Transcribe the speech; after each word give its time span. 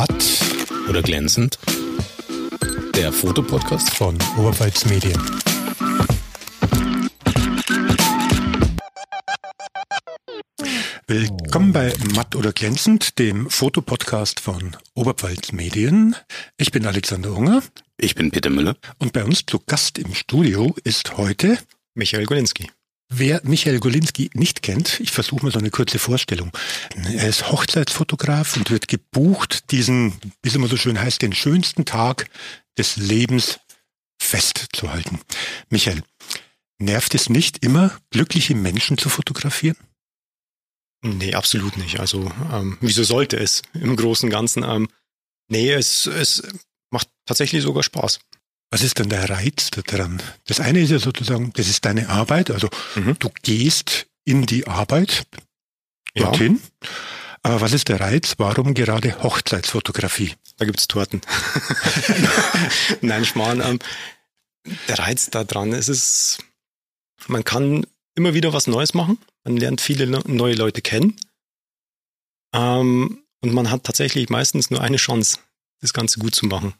Matt 0.00 0.24
oder 0.88 1.02
glänzend. 1.02 1.58
Der 2.94 3.12
Fotopodcast 3.12 3.94
von 3.94 4.16
Oberpfalz 4.38 4.86
Medien. 4.86 5.20
Willkommen 11.06 11.74
bei 11.74 11.92
Matt 12.14 12.34
oder 12.34 12.54
glänzend, 12.54 13.18
dem 13.18 13.50
Fotopodcast 13.50 14.40
von 14.40 14.74
Oberpfalz 14.94 15.52
Medien. 15.52 16.16
Ich 16.56 16.72
bin 16.72 16.86
Alexander 16.86 17.36
Hunger. 17.36 17.62
Ich 17.98 18.14
bin 18.14 18.30
Peter 18.30 18.48
Müller. 18.48 18.76
Und 19.00 19.12
bei 19.12 19.22
uns 19.22 19.44
zu 19.44 19.58
Gast 19.58 19.98
im 19.98 20.14
Studio 20.14 20.74
ist 20.82 21.18
heute 21.18 21.58
Michael 21.92 22.24
Golinski. 22.24 22.70
Wer 23.12 23.40
Michael 23.42 23.80
Golinski 23.80 24.30
nicht 24.34 24.62
kennt, 24.62 25.00
ich 25.00 25.10
versuche 25.10 25.44
mal 25.44 25.50
so 25.50 25.58
eine 25.58 25.70
kurze 25.70 25.98
Vorstellung. 25.98 26.52
Er 27.12 27.28
ist 27.28 27.50
Hochzeitsfotograf 27.50 28.56
und 28.56 28.70
wird 28.70 28.86
gebucht, 28.86 29.72
diesen, 29.72 30.14
wie 30.42 30.48
es 30.48 30.54
immer 30.54 30.68
so 30.68 30.76
schön 30.76 30.98
heißt, 30.98 31.20
den 31.20 31.32
schönsten 31.32 31.84
Tag 31.84 32.30
des 32.78 32.96
Lebens 32.96 33.58
festzuhalten. 34.22 35.18
Michael, 35.70 36.04
nervt 36.78 37.16
es 37.16 37.28
nicht 37.28 37.64
immer, 37.64 37.98
glückliche 38.10 38.54
Menschen 38.54 38.96
zu 38.96 39.08
fotografieren? 39.08 39.76
Nee, 41.02 41.34
absolut 41.34 41.78
nicht. 41.78 41.98
Also 41.98 42.30
ähm, 42.52 42.78
wieso 42.80 43.02
sollte 43.02 43.38
es 43.38 43.62
im 43.74 43.96
Großen 43.96 44.28
und 44.28 44.30
Ganzen? 44.30 44.62
Ähm, 44.62 44.88
nee, 45.48 45.72
es, 45.72 46.06
es 46.06 46.42
macht 46.90 47.08
tatsächlich 47.26 47.62
sogar 47.62 47.82
Spaß. 47.82 48.20
Was 48.70 48.82
ist 48.82 48.98
denn 48.98 49.08
der 49.08 49.28
Reiz 49.28 49.70
daran? 49.70 50.22
Das 50.46 50.60
eine 50.60 50.80
ist 50.80 50.90
ja 50.90 50.98
sozusagen, 50.98 51.52
das 51.54 51.68
ist 51.68 51.84
deine 51.84 52.08
Arbeit, 52.08 52.50
also 52.50 52.68
mhm. 52.94 53.16
du 53.18 53.30
gehst 53.42 54.06
in 54.24 54.46
die 54.46 54.66
Arbeit 54.66 55.26
dorthin. 56.14 56.60
Ja. 56.82 56.88
Aber 57.42 57.60
was 57.62 57.72
ist 57.72 57.88
der 57.88 58.00
Reiz? 58.00 58.34
Warum 58.38 58.74
gerade 58.74 59.22
Hochzeitsfotografie? 59.22 60.34
Da 60.58 60.66
gibt's 60.66 60.88
Torten. 60.88 61.22
Nein, 63.00 63.24
Schmarrn. 63.24 63.60
Ähm, 63.60 63.78
der 64.88 64.98
Reiz 64.98 65.30
daran 65.30 65.72
ist 65.72 65.88
es, 65.88 66.38
man 67.28 67.44
kann 67.44 67.86
immer 68.14 68.34
wieder 68.34 68.52
was 68.52 68.66
Neues 68.66 68.92
machen. 68.92 69.18
Man 69.44 69.56
lernt 69.56 69.80
viele 69.80 70.06
neue 70.06 70.54
Leute 70.54 70.82
kennen. 70.82 71.16
Ähm, 72.54 73.22
und 73.40 73.54
man 73.54 73.70
hat 73.70 73.84
tatsächlich 73.84 74.28
meistens 74.28 74.70
nur 74.70 74.82
eine 74.82 74.98
Chance, 74.98 75.38
das 75.80 75.94
Ganze 75.94 76.20
gut 76.20 76.34
zu 76.34 76.46
machen. 76.46 76.74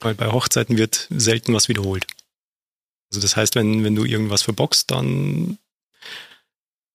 Weil 0.00 0.14
bei 0.14 0.32
Hochzeiten 0.32 0.78
wird 0.78 1.06
selten 1.10 1.54
was 1.54 1.68
wiederholt. 1.68 2.06
Also 3.10 3.20
das 3.20 3.36
heißt, 3.36 3.54
wenn, 3.54 3.84
wenn 3.84 3.94
du 3.94 4.04
irgendwas 4.04 4.42
verbockst, 4.42 4.90
dann 4.90 5.58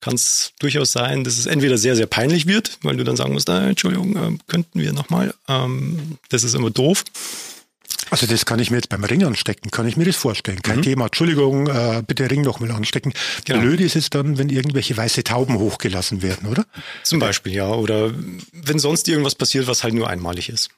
kann 0.01 0.15
es 0.15 0.53
durchaus 0.59 0.91
sein, 0.91 1.23
dass 1.23 1.37
es 1.37 1.45
entweder 1.45 1.77
sehr, 1.77 1.95
sehr 1.95 2.05
peinlich 2.05 2.47
wird, 2.47 2.77
weil 2.83 2.95
du 2.95 3.03
dann 3.03 3.15
sagen 3.15 3.33
musst, 3.33 3.49
ah, 3.49 3.67
Entschuldigung, 3.67 4.15
äh, 4.15 4.37
könnten 4.47 4.79
wir 4.79 4.93
nochmal. 4.93 5.33
Ähm, 5.47 6.19
das 6.29 6.43
ist 6.43 6.53
immer 6.53 6.69
doof. 6.69 7.03
Also 8.11 8.27
das 8.27 8.45
kann 8.45 8.59
ich 8.59 8.69
mir 8.69 8.77
jetzt 8.77 8.89
beim 8.89 9.03
Ring 9.03 9.23
anstecken, 9.23 9.71
kann 9.71 9.87
ich 9.87 9.97
mir 9.97 10.05
das 10.05 10.15
vorstellen. 10.15 10.61
Kein 10.61 10.77
mhm. 10.77 10.83
Thema. 10.83 11.05
Entschuldigung, 11.05 11.67
äh, 11.67 12.03
bitte 12.05 12.29
Ring 12.29 12.41
noch 12.41 12.59
mal 12.59 12.69
anstecken. 12.71 13.13
Genau. 13.45 13.61
Blöd 13.61 13.81
ist 13.81 13.95
es 13.95 14.09
dann, 14.09 14.37
wenn 14.37 14.49
irgendwelche 14.49 14.95
weiße 14.95 15.23
Tauben 15.23 15.57
hochgelassen 15.57 16.21
werden, 16.21 16.47
oder? 16.47 16.65
Zum 17.03 17.19
Beispiel, 17.19 17.53
ja. 17.53 17.69
Oder 17.69 18.13
wenn 18.53 18.79
sonst 18.79 19.07
irgendwas 19.07 19.35
passiert, 19.35 19.65
was 19.67 19.83
halt 19.83 19.95
nur 19.95 20.07
einmalig 20.07 20.49
ist. 20.49 20.69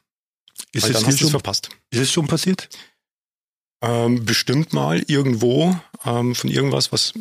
Ist 0.71 0.83
Weil 0.83 0.91
es 0.91 0.97
dann 0.97 1.05
hast 1.07 1.19
schon, 1.19 1.29
verpasst. 1.29 1.69
Ist 1.89 1.99
es 1.99 2.11
schon 2.11 2.27
passiert? 2.27 2.69
Ähm, 3.81 4.25
bestimmt 4.25 4.73
mal 4.73 5.03
irgendwo 5.07 5.79
ähm, 6.05 6.35
von 6.35 6.49
irgendwas, 6.49 6.91
was, 6.91 7.13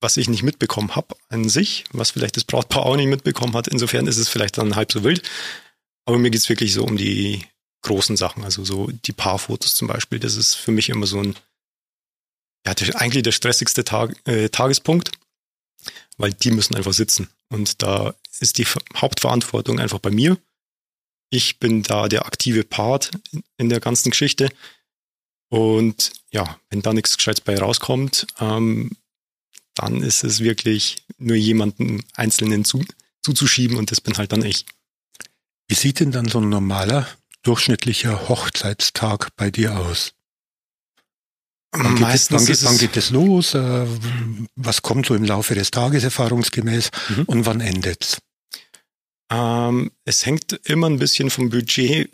was 0.00 0.16
ich 0.16 0.28
nicht 0.28 0.42
mitbekommen 0.42 0.94
habe 0.94 1.16
an 1.28 1.48
sich, 1.48 1.84
was 1.92 2.10
vielleicht 2.10 2.36
das 2.36 2.44
Brautpaar 2.44 2.86
auch 2.86 2.96
nicht 2.96 3.08
mitbekommen 3.08 3.54
hat. 3.54 3.68
Insofern 3.68 4.06
ist 4.06 4.18
es 4.18 4.28
vielleicht 4.28 4.58
dann 4.58 4.76
halb 4.76 4.92
so 4.92 5.02
wild. 5.02 5.28
Aber 6.06 6.18
mir 6.18 6.30
geht 6.30 6.40
es 6.40 6.48
wirklich 6.48 6.72
so 6.72 6.84
um 6.84 6.96
die 6.96 7.44
großen 7.82 8.16
Sachen, 8.16 8.44
also 8.44 8.64
so 8.64 8.90
die 8.90 9.12
Paarfotos 9.12 9.74
zum 9.74 9.88
Beispiel. 9.88 10.18
Das 10.18 10.36
ist 10.36 10.54
für 10.54 10.72
mich 10.72 10.88
immer 10.88 11.06
so 11.06 11.20
ein, 11.20 11.36
ja, 12.66 12.74
der, 12.74 13.00
eigentlich 13.00 13.22
der 13.22 13.32
stressigste 13.32 13.84
Tag, 13.84 14.16
äh, 14.26 14.48
Tagespunkt, 14.48 15.12
weil 16.16 16.32
die 16.32 16.50
müssen 16.50 16.74
einfach 16.74 16.92
sitzen. 16.92 17.28
Und 17.48 17.82
da 17.82 18.14
ist 18.40 18.58
die 18.58 18.66
Hauptverantwortung 18.96 19.78
einfach 19.78 19.98
bei 19.98 20.10
mir. 20.10 20.38
Ich 21.34 21.58
bin 21.58 21.82
da 21.82 22.06
der 22.06 22.26
aktive 22.26 22.62
Part 22.62 23.10
in 23.56 23.68
der 23.68 23.80
ganzen 23.80 24.10
Geschichte. 24.10 24.50
Und 25.48 26.12
ja, 26.30 26.60
wenn 26.70 26.80
da 26.80 26.92
nichts 26.92 27.16
Gescheites 27.16 27.40
bei 27.40 27.58
rauskommt, 27.58 28.28
ähm, 28.38 28.92
dann 29.74 30.00
ist 30.04 30.22
es 30.22 30.38
wirklich 30.38 31.04
nur 31.18 31.34
jemanden 31.34 32.04
Einzelnen 32.14 32.64
zu, 32.64 32.84
zuzuschieben 33.20 33.76
und 33.76 33.90
das 33.90 34.00
bin 34.00 34.16
halt 34.16 34.30
dann 34.30 34.44
ich. 34.44 34.64
Wie 35.66 35.74
sieht 35.74 35.98
denn 35.98 36.12
dann 36.12 36.28
so 36.28 36.38
ein 36.38 36.48
normaler 36.48 37.08
durchschnittlicher 37.42 38.28
Hochzeitstag 38.28 39.34
bei 39.34 39.50
dir 39.50 39.76
aus? 39.76 40.12
Wann 41.72 41.96
geht, 41.96 42.14
es, 42.14 42.30
wann, 42.30 42.46
geht, 42.46 42.62
wann 42.62 42.78
geht 42.78 42.96
es 42.96 43.10
los? 43.10 43.54
Äh, 43.54 43.88
was 44.54 44.82
kommt 44.82 45.06
so 45.06 45.16
im 45.16 45.24
Laufe 45.24 45.56
des 45.56 45.72
Tages 45.72 46.04
erfahrungsgemäß 46.04 46.92
mhm. 47.08 47.24
und 47.24 47.46
wann 47.46 47.60
endet's? 47.60 48.18
Ähm, 49.30 49.90
es 50.04 50.26
hängt 50.26 50.52
immer 50.64 50.88
ein 50.88 50.98
bisschen 50.98 51.30
vom 51.30 51.50
Budget 51.50 52.10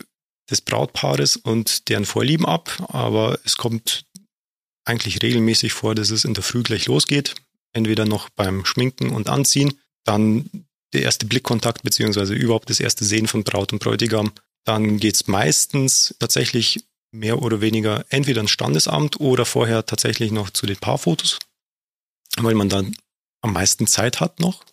des 0.50 0.60
Brautpaares 0.60 1.36
und 1.36 1.88
deren 1.88 2.04
Vorlieben 2.04 2.46
ab, 2.46 2.70
aber 2.88 3.38
es 3.44 3.56
kommt 3.56 4.04
eigentlich 4.84 5.22
regelmäßig 5.22 5.72
vor, 5.72 5.94
dass 5.94 6.10
es 6.10 6.24
in 6.24 6.34
der 6.34 6.42
Früh 6.42 6.62
gleich 6.62 6.86
losgeht. 6.86 7.34
Entweder 7.72 8.04
noch 8.04 8.30
beim 8.30 8.64
Schminken 8.64 9.10
und 9.10 9.28
Anziehen, 9.28 9.78
dann 10.04 10.50
der 10.92 11.02
erste 11.02 11.26
Blickkontakt 11.26 11.82
beziehungsweise 11.82 12.34
überhaupt 12.34 12.68
das 12.70 12.80
erste 12.80 13.04
Sehen 13.04 13.28
von 13.28 13.44
Braut 13.44 13.72
und 13.72 13.78
Bräutigam 13.78 14.32
dann 14.64 14.98
geht 14.98 15.14
es 15.14 15.26
meistens 15.26 16.14
tatsächlich 16.18 16.84
mehr 17.12 17.42
oder 17.42 17.60
weniger 17.60 18.04
entweder 18.10 18.40
ins 18.40 18.50
Standesamt 18.50 19.18
oder 19.20 19.44
vorher 19.44 19.84
tatsächlich 19.86 20.30
noch 20.30 20.50
zu 20.50 20.66
den 20.66 20.76
Paarfotos, 20.76 21.38
weil 22.36 22.54
man 22.54 22.68
dann 22.68 22.96
am 23.42 23.52
meisten 23.52 23.86
Zeit 23.86 24.20
hat 24.20 24.38
noch 24.38 24.64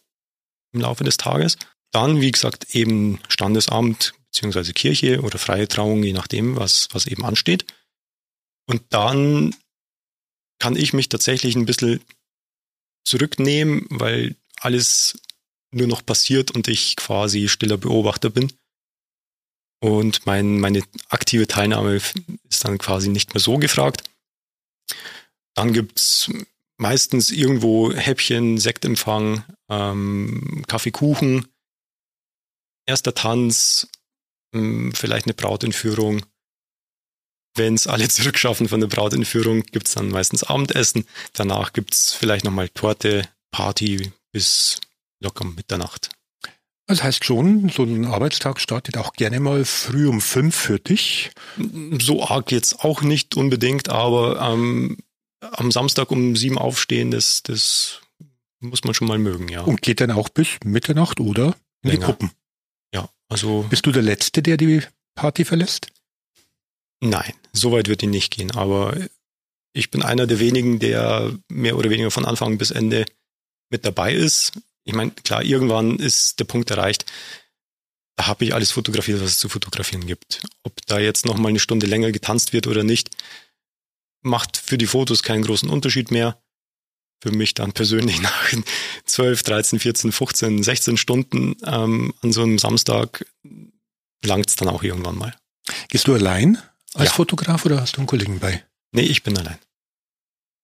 im 0.73 0.81
Laufe 0.81 1.03
des 1.03 1.17
Tages. 1.17 1.57
Dann, 1.91 2.21
wie 2.21 2.31
gesagt, 2.31 2.75
eben 2.75 3.19
Standesamt 3.29 4.13
beziehungsweise 4.27 4.73
Kirche 4.73 5.21
oder 5.21 5.39
freie 5.39 5.67
Trauung, 5.67 6.03
je 6.03 6.13
nachdem, 6.13 6.55
was, 6.57 6.89
was 6.91 7.07
eben 7.07 7.25
ansteht. 7.25 7.65
Und 8.69 8.83
dann 8.89 9.55
kann 10.59 10.75
ich 10.75 10.93
mich 10.93 11.09
tatsächlich 11.09 11.55
ein 11.55 11.65
bisschen 11.65 12.01
zurücknehmen, 13.05 13.85
weil 13.89 14.35
alles 14.59 15.19
nur 15.71 15.87
noch 15.87 16.05
passiert 16.05 16.51
und 16.51 16.67
ich 16.67 16.95
quasi 16.95 17.47
stiller 17.47 17.77
Beobachter 17.77 18.29
bin. 18.29 18.51
Und 19.79 20.25
mein, 20.25 20.59
meine 20.59 20.83
aktive 21.09 21.47
Teilnahme 21.47 22.01
ist 22.49 22.65
dann 22.65 22.77
quasi 22.77 23.09
nicht 23.09 23.33
mehr 23.33 23.41
so 23.41 23.57
gefragt. 23.57 24.03
Dann 25.55 25.73
gibt's 25.73 26.31
meistens 26.77 27.31
irgendwo 27.31 27.93
Häppchen, 27.93 28.57
Sektempfang, 28.57 29.43
ähm, 29.69 30.63
Kaffeekuchen, 30.67 31.47
erster 32.87 33.13
Tanz, 33.13 33.87
ähm, 34.53 34.91
vielleicht 34.93 35.27
eine 35.27 35.33
Brautentführung. 35.33 36.25
Wenn 37.55 37.75
es 37.75 37.87
alle 37.87 38.07
zurückschaffen 38.09 38.67
von 38.67 38.79
der 38.79 38.87
Brautentführung, 38.87 39.63
gibt's 39.63 39.93
dann 39.93 40.09
meistens 40.09 40.43
Abendessen. 40.43 41.05
Danach 41.33 41.73
gibt's 41.73 42.13
vielleicht 42.13 42.45
nochmal 42.45 42.69
Torte, 42.69 43.27
Party 43.51 44.11
bis 44.31 44.79
locker 45.19 45.45
Mitternacht. 45.45 46.09
Das 46.89 47.03
heißt 47.03 47.25
schon, 47.25 47.67
so 47.67 47.83
ein 47.83 48.05
Arbeitstag 48.05 48.61
startet 48.61 48.97
auch 48.97 49.11
gerne 49.11 49.41
mal 49.41 49.65
früh 49.65 50.07
um 50.07 50.21
fünf 50.21 50.55
für 50.55 50.79
dich. 50.79 51.31
So 51.99 52.23
arg 52.23 52.49
jetzt 52.51 52.79
auch 52.79 53.01
nicht 53.01 53.35
unbedingt, 53.35 53.89
aber 53.89 54.39
ähm, 54.41 54.97
am 55.41 55.69
Samstag 55.71 56.11
um 56.11 56.37
sieben 56.37 56.57
aufstehen, 56.57 57.11
das, 57.11 57.43
das 57.43 57.99
muss 58.61 58.85
man 58.85 58.93
schon 58.93 59.09
mal 59.09 59.19
mögen, 59.19 59.49
ja. 59.49 59.61
Und 59.61 59.81
geht 59.81 59.99
dann 59.99 60.11
auch 60.11 60.29
bis 60.29 60.47
Mitternacht 60.63 61.19
oder 61.19 61.55
in 61.81 61.89
Länger. 61.91 61.99
die 61.99 62.05
Gruppen? 62.05 62.31
Also. 63.29 63.65
Bist 63.69 63.85
du 63.85 63.91
der 63.91 64.03
Letzte, 64.03 64.41
der 64.41 64.57
die 64.57 64.81
Party 65.15 65.45
verlässt? 65.45 65.87
Nein, 67.01 67.33
so 67.53 67.71
weit 67.71 67.87
wird 67.87 68.01
die 68.01 68.07
nicht 68.07 68.33
gehen, 68.33 68.51
aber 68.51 68.97
ich 69.73 69.91
bin 69.91 70.01
einer 70.01 70.25
der 70.25 70.39
wenigen, 70.39 70.79
der 70.79 71.37
mehr 71.47 71.77
oder 71.77 71.89
weniger 71.89 72.09
von 72.09 72.25
Anfang 72.25 72.57
bis 72.57 72.71
Ende 72.71 73.05
mit 73.69 73.85
dabei 73.85 74.13
ist 74.13 74.53
ich 74.87 74.93
meine, 74.93 75.11
klar, 75.11 75.43
irgendwann 75.43 75.97
ist 75.97 76.39
der 76.39 76.45
Punkt 76.45 76.71
erreicht, 76.71 77.05
da 78.15 78.27
habe 78.27 78.45
ich 78.45 78.53
alles 78.53 78.71
fotografiert, 78.71 79.21
was 79.21 79.31
es 79.31 79.39
zu 79.39 79.49
fotografieren 79.49 80.07
gibt. 80.07 80.41
Ob 80.63 80.73
da 80.85 80.97
jetzt 80.97 81.25
nochmal 81.25 81.49
eine 81.49 81.59
Stunde 81.59 81.85
länger 81.85 82.13
getanzt 82.13 82.53
wird 82.53 82.67
oder 82.67 82.83
nicht, 82.83 83.09
macht 84.21 84.55
für 84.55 84.77
die 84.77 84.87
Fotos 84.87 85.23
keinen 85.23 85.43
großen 85.43 85.69
Unterschied 85.69 86.09
mehr. 86.09 86.41
Für 87.19 87.31
mich 87.31 87.53
dann 87.53 87.73
persönlich 87.73 88.21
nach 88.21 88.53
12, 89.05 89.43
13, 89.43 89.79
14, 89.79 90.11
15, 90.11 90.63
16 90.63 90.97
Stunden 90.97 91.55
ähm, 91.65 92.13
an 92.21 92.31
so 92.31 92.43
einem 92.43 92.59
Samstag 92.59 93.25
langt 94.23 94.49
es 94.49 94.55
dann 94.55 94.69
auch 94.69 94.83
irgendwann 94.83 95.17
mal. 95.17 95.35
Gehst 95.89 96.07
du 96.07 96.13
allein 96.13 96.57
als 96.93 97.09
ja. 97.09 97.15
Fotograf 97.15 97.65
oder 97.65 97.81
hast 97.81 97.97
du 97.97 97.99
einen 97.99 98.07
Kollegen 98.07 98.39
bei? 98.39 98.63
Nee, 98.91 99.01
ich 99.01 99.23
bin 99.23 99.37
allein. 99.37 99.59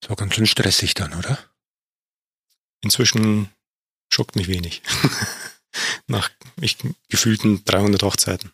Das 0.00 0.10
war 0.10 0.16
ganz 0.16 0.34
schön 0.34 0.46
stressig 0.46 0.94
dann, 0.94 1.14
oder? 1.14 1.38
Inzwischen 2.82 3.50
schockt 4.12 4.36
mich 4.36 4.48
wenig. 4.48 4.82
Nach 6.06 6.30
ich, 6.60 6.76
gefühlten 7.08 7.64
300 7.64 8.02
Hochzeiten. 8.02 8.52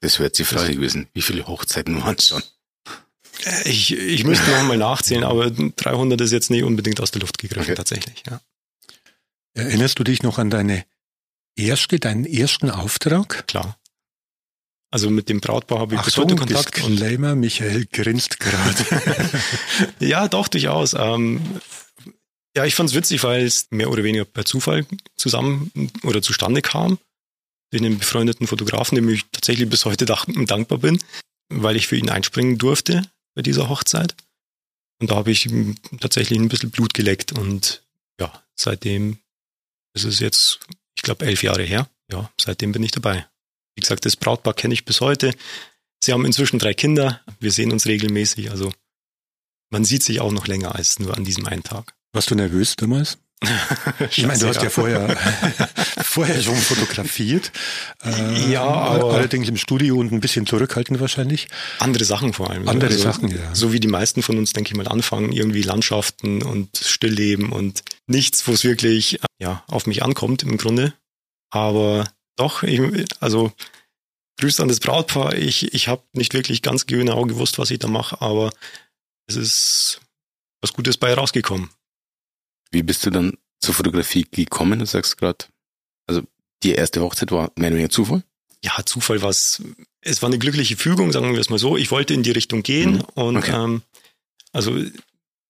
Das 0.00 0.14
wäre 0.14 0.28
jetzt 0.28 0.38
die 0.38 0.44
Frage 0.44 0.74
gewesen. 0.74 1.08
Wie 1.12 1.22
viele 1.22 1.46
Hochzeiten 1.46 2.00
waren 2.02 2.16
es 2.16 2.28
schon? 2.28 2.42
Äh, 3.44 3.68
Ich, 3.68 3.92
ich 3.96 4.24
müsste 4.24 4.50
noch 4.50 4.62
mal 4.64 4.76
nachzählen, 4.76 5.24
aber 5.24 5.50
300 5.50 6.20
ist 6.20 6.32
jetzt 6.32 6.50
nicht 6.50 6.64
unbedingt 6.64 7.00
aus 7.00 7.10
der 7.10 7.20
Luft 7.20 7.38
gegriffen, 7.38 7.62
Okay. 7.62 7.74
tatsächlich. 7.74 8.22
Ja. 8.28 8.40
Erinnerst 9.54 9.98
du 9.98 10.04
dich 10.04 10.22
noch 10.22 10.38
an 10.38 10.50
deine 10.50 10.84
erste, 11.56 11.98
deinen 11.98 12.24
ersten 12.24 12.70
Auftrag? 12.70 13.46
Klar. 13.46 13.76
Also 14.92 15.08
mit 15.08 15.28
dem 15.28 15.40
Brautpaar 15.40 15.78
habe 15.78 15.94
ich 15.94 16.00
Achtung, 16.00 16.36
Kontakt. 16.36 16.82
Und, 16.82 16.90
Disclaimer, 16.92 17.36
Michael 17.36 17.86
grinst 17.86 18.40
gerade. 18.40 18.84
ja, 20.00 20.26
doch, 20.26 20.48
durchaus. 20.48 20.94
Ähm, 20.94 21.40
ja, 22.56 22.64
ich 22.64 22.74
fand 22.74 22.90
es 22.90 22.96
witzig, 22.96 23.22
weil 23.22 23.44
es 23.44 23.68
mehr 23.70 23.90
oder 23.90 24.02
weniger 24.02 24.24
per 24.24 24.44
Zufall 24.44 24.84
zusammen 25.16 25.70
oder 26.02 26.22
zustande 26.22 26.60
kam. 26.60 26.98
Den 27.72 27.84
einem 27.84 27.98
befreundeten 27.98 28.48
Fotografen, 28.48 28.96
dem 28.96 29.08
ich 29.08 29.26
tatsächlich 29.30 29.70
bis 29.70 29.84
heute 29.84 30.06
dankbar 30.06 30.78
bin, 30.78 31.00
weil 31.50 31.76
ich 31.76 31.86
für 31.86 31.96
ihn 31.96 32.10
einspringen 32.10 32.58
durfte 32.58 33.02
bei 33.40 33.42
dieser 33.42 33.70
Hochzeit. 33.70 34.14
Und 35.00 35.10
da 35.10 35.16
habe 35.16 35.30
ich 35.30 35.48
tatsächlich 35.98 36.38
ein 36.38 36.50
bisschen 36.50 36.70
Blut 36.70 36.92
geleckt 36.92 37.32
und 37.32 37.82
ja, 38.20 38.44
seitdem 38.54 39.18
ist 39.94 40.04
es 40.04 40.20
jetzt, 40.20 40.60
ich 40.94 41.02
glaube, 41.02 41.24
elf 41.24 41.42
Jahre 41.42 41.62
her. 41.62 41.88
Ja, 42.12 42.30
seitdem 42.38 42.72
bin 42.72 42.82
ich 42.82 42.90
dabei. 42.90 43.26
Wie 43.74 43.80
gesagt, 43.80 44.04
das 44.04 44.16
Brautpaar 44.16 44.52
kenne 44.52 44.74
ich 44.74 44.84
bis 44.84 45.00
heute. 45.00 45.32
Sie 46.04 46.12
haben 46.12 46.26
inzwischen 46.26 46.58
drei 46.58 46.74
Kinder. 46.74 47.22
Wir 47.38 47.50
sehen 47.50 47.72
uns 47.72 47.86
regelmäßig. 47.86 48.50
Also 48.50 48.74
man 49.70 49.86
sieht 49.86 50.02
sich 50.02 50.20
auch 50.20 50.32
noch 50.32 50.46
länger 50.46 50.74
als 50.74 50.98
nur 50.98 51.16
an 51.16 51.24
diesem 51.24 51.46
einen 51.46 51.62
Tag. 51.62 51.94
Warst 52.12 52.30
du 52.30 52.34
nervös 52.34 52.76
damals? 52.76 53.16
Ich 54.10 54.26
meine, 54.26 54.38
du 54.38 54.48
hast 54.48 54.62
ja 54.62 54.68
vorher, 54.70 55.16
vorher 56.02 56.42
schon 56.42 56.56
fotografiert. 56.56 57.50
Äh, 58.04 58.50
Ja, 58.50 58.62
aber- 58.64 59.14
allerdings 59.14 59.48
im 59.48 59.56
Studio 59.56 59.96
und 59.98 60.12
ein 60.12 60.20
bisschen 60.20 60.46
zurückhaltend 60.46 61.00
wahrscheinlich. 61.00 61.48
Andere 61.78 62.04
Sachen 62.04 62.32
vor 62.32 62.50
allem. 62.50 62.68
Andere 62.68 62.92
Sachen, 62.92 63.28
ja. 63.30 63.54
So 63.54 63.72
wie 63.72 63.80
die 63.80 63.88
meisten 63.88 64.22
von 64.22 64.36
uns, 64.38 64.52
denke 64.52 64.70
ich 64.72 64.76
mal, 64.76 64.88
anfangen, 64.88 65.32
irgendwie 65.32 65.62
Landschaften 65.62 66.42
und 66.42 66.76
Stillleben 66.76 67.50
und 67.52 67.82
nichts, 68.06 68.46
wo 68.46 68.52
es 68.52 68.62
wirklich 68.64 69.20
ja, 69.40 69.64
auf 69.68 69.86
mich 69.86 70.02
ankommt 70.02 70.42
im 70.42 70.58
Grunde. 70.58 70.92
Aber 71.50 72.06
doch, 72.36 72.62
ich, 72.62 72.80
also 73.20 73.52
Grüße 74.38 74.62
an 74.62 74.68
das 74.68 74.80
Brautpaar. 74.80 75.34
Ich, 75.34 75.72
ich 75.74 75.88
habe 75.88 76.02
nicht 76.12 76.34
wirklich 76.34 76.62
ganz 76.62 76.86
genau 76.86 77.24
gewusst, 77.24 77.58
was 77.58 77.70
ich 77.70 77.78
da 77.78 77.88
mache, 77.88 78.20
aber 78.20 78.50
es 79.28 79.36
ist 79.36 80.00
was 80.62 80.72
Gutes 80.72 80.96
bei 80.98 81.12
rausgekommen. 81.14 81.70
Wie 82.70 82.82
bist 82.82 83.04
du 83.06 83.10
dann 83.10 83.36
zur 83.60 83.74
Fotografie 83.74 84.26
gekommen? 84.30 84.78
Du 84.78 84.86
sagst 84.86 85.16
gerade, 85.18 85.44
also 86.06 86.22
die 86.62 86.72
erste 86.72 87.00
Hochzeit 87.02 87.30
war 87.32 87.50
mehr 87.56 87.68
oder 87.68 87.76
weniger 87.76 87.90
Zufall. 87.90 88.22
ja, 88.62 88.72
Zufall 88.84 89.22
war 89.22 89.30
es. 89.30 89.62
Es 90.02 90.22
war 90.22 90.28
eine 90.28 90.38
glückliche 90.38 90.76
Fügung, 90.76 91.12
sagen 91.12 91.32
wir 91.34 91.40
es 91.40 91.50
mal 91.50 91.58
so. 91.58 91.76
Ich 91.76 91.90
wollte 91.90 92.14
in 92.14 92.22
die 92.22 92.30
Richtung 92.30 92.62
gehen 92.62 92.94
Mhm. 92.96 93.00
und 93.14 93.36
Okay. 93.38 93.52
ähm, 93.52 93.82
also 94.52 94.76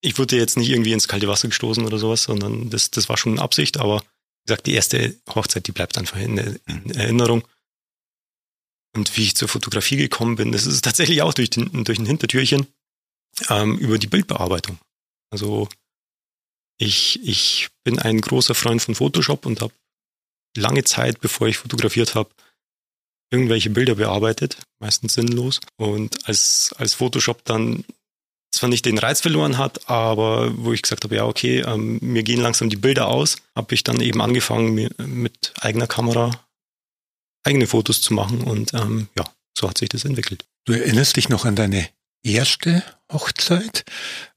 ich 0.00 0.18
wurde 0.18 0.36
jetzt 0.36 0.56
nicht 0.56 0.70
irgendwie 0.70 0.92
ins 0.92 1.08
kalte 1.08 1.28
Wasser 1.28 1.48
gestoßen 1.48 1.84
oder 1.84 1.98
sowas, 1.98 2.22
sondern 2.24 2.70
das, 2.70 2.90
das 2.90 3.08
war 3.08 3.16
schon 3.16 3.32
eine 3.32 3.42
Absicht, 3.42 3.78
aber 3.78 4.00
wie 4.00 4.46
gesagt, 4.46 4.66
die 4.66 4.72
erste 4.74 5.14
Hochzeit, 5.34 5.66
die 5.66 5.72
bleibt 5.72 5.98
einfach 5.98 6.16
in, 6.18 6.38
in 6.66 6.90
Erinnerung. 6.94 7.46
Und 8.96 9.16
wie 9.16 9.22
ich 9.24 9.36
zur 9.36 9.48
Fotografie 9.48 9.96
gekommen 9.96 10.36
bin, 10.36 10.50
das 10.52 10.66
ist 10.66 10.82
tatsächlich 10.84 11.22
auch 11.22 11.34
durch, 11.34 11.50
den, 11.50 11.84
durch 11.84 11.98
ein 11.98 12.06
Hintertürchen 12.06 12.66
ähm, 13.48 13.78
über 13.78 13.98
die 13.98 14.08
Bildbearbeitung. 14.08 14.78
Also 15.30 15.68
ich, 16.80 17.20
ich 17.22 17.68
bin 17.84 17.98
ein 17.98 18.20
großer 18.20 18.54
Freund 18.54 18.80
von 18.80 18.94
Photoshop 18.94 19.44
und 19.44 19.60
habe 19.60 19.74
lange 20.56 20.82
Zeit, 20.82 21.20
bevor 21.20 21.46
ich 21.46 21.58
fotografiert 21.58 22.14
habe, 22.14 22.30
irgendwelche 23.30 23.70
Bilder 23.70 23.96
bearbeitet, 23.96 24.56
meistens 24.80 25.14
sinnlos. 25.14 25.60
Und 25.76 26.26
als, 26.26 26.74
als 26.78 26.94
Photoshop 26.94 27.44
dann 27.44 27.84
zwar 28.50 28.68
nicht 28.70 28.86
den 28.86 28.98
Reiz 28.98 29.20
verloren 29.20 29.58
hat, 29.58 29.88
aber 29.88 30.56
wo 30.56 30.72
ich 30.72 30.82
gesagt 30.82 31.04
habe, 31.04 31.14
ja, 31.14 31.26
okay, 31.26 31.60
ähm, 31.60 31.98
mir 32.00 32.22
gehen 32.22 32.40
langsam 32.40 32.70
die 32.70 32.76
Bilder 32.76 33.08
aus, 33.08 33.36
habe 33.54 33.74
ich 33.74 33.84
dann 33.84 34.00
eben 34.00 34.20
angefangen, 34.20 34.74
mir 34.74 34.90
mit 34.98 35.52
eigener 35.60 35.86
Kamera 35.86 36.30
eigene 37.44 37.66
Fotos 37.66 38.00
zu 38.00 38.14
machen 38.14 38.42
und 38.42 38.74
ähm, 38.74 39.08
ja, 39.16 39.24
so 39.56 39.68
hat 39.68 39.78
sich 39.78 39.88
das 39.90 40.04
entwickelt. 40.04 40.44
Du 40.64 40.72
erinnerst 40.72 41.16
dich 41.16 41.28
noch 41.28 41.44
an 41.44 41.56
deine 41.56 41.88
erste 42.22 42.82
Hochzeit? 43.12 43.84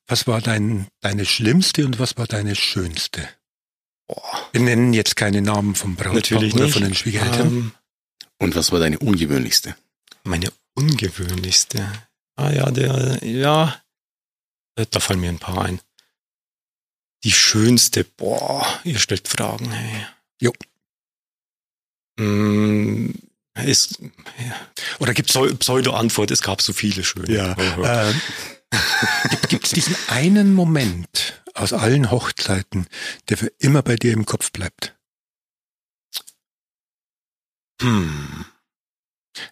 Was 0.07 0.27
war 0.27 0.41
dein, 0.41 0.87
deine 1.01 1.25
schlimmste 1.25 1.85
und 1.85 1.97
was 1.99 2.17
war 2.17 2.27
deine 2.27 2.55
schönste? 2.55 3.27
Wir 4.51 4.61
nennen 4.61 4.93
jetzt 4.93 5.15
keine 5.15 5.41
Namen 5.41 5.75
vom 5.75 5.95
Brautpaar 5.95 6.15
natürlich 6.15 6.53
oder 6.53 6.65
nicht. 6.65 6.73
von 6.73 6.83
den 6.83 6.93
Schwiegereltern. 6.93 7.47
Ähm, 7.47 7.71
Und 8.39 8.55
was 8.55 8.71
war 8.71 8.79
deine 8.79 8.99
ungewöhnlichste? 8.99 9.75
meine 10.25 10.51
ungewöhnlichste. 10.75 11.85
Ah 12.35 12.51
ja, 12.51 12.71
der, 12.71 13.19
ja, 13.23 13.81
äh, 14.75 14.85
da 14.89 14.99
fallen 14.99 15.19
mir 15.19 15.29
ein 15.29 15.39
paar 15.39 15.63
ein. 15.65 15.79
Die 17.23 17.31
schönste, 17.31 18.03
boah, 18.03 18.65
ihr 18.83 18.99
stellt 18.99 19.27
Fragen, 19.27 19.71
hey. 19.71 20.05
Jo. 20.41 20.53
Mm, 22.19 23.11
ist, 23.65 23.99
ja, 23.99 24.55
Oder 24.99 25.13
gibt's 25.13 25.33
Pseu- 25.33 25.55
Pseudo-Antwort, 25.55 26.31
es 26.31 26.41
gab 26.41 26.61
so 26.61 26.73
viele 26.73 27.03
schöne. 27.03 27.31
Ja. 27.33 27.55
Oh, 27.57 27.81
oh. 27.81 27.83
Äh, 27.83 28.13
Gibt 29.49 29.65
es 29.65 29.71
diesen 29.71 29.95
einen 30.07 30.53
Moment 30.53 31.41
aus 31.53 31.73
allen 31.73 32.09
Hochzeiten, 32.11 32.87
der 33.29 33.37
für 33.37 33.51
immer 33.59 33.81
bei 33.83 33.95
dir 33.95 34.13
im 34.13 34.25
Kopf 34.25 34.51
bleibt? 34.51 34.95
Hm. 37.81 38.45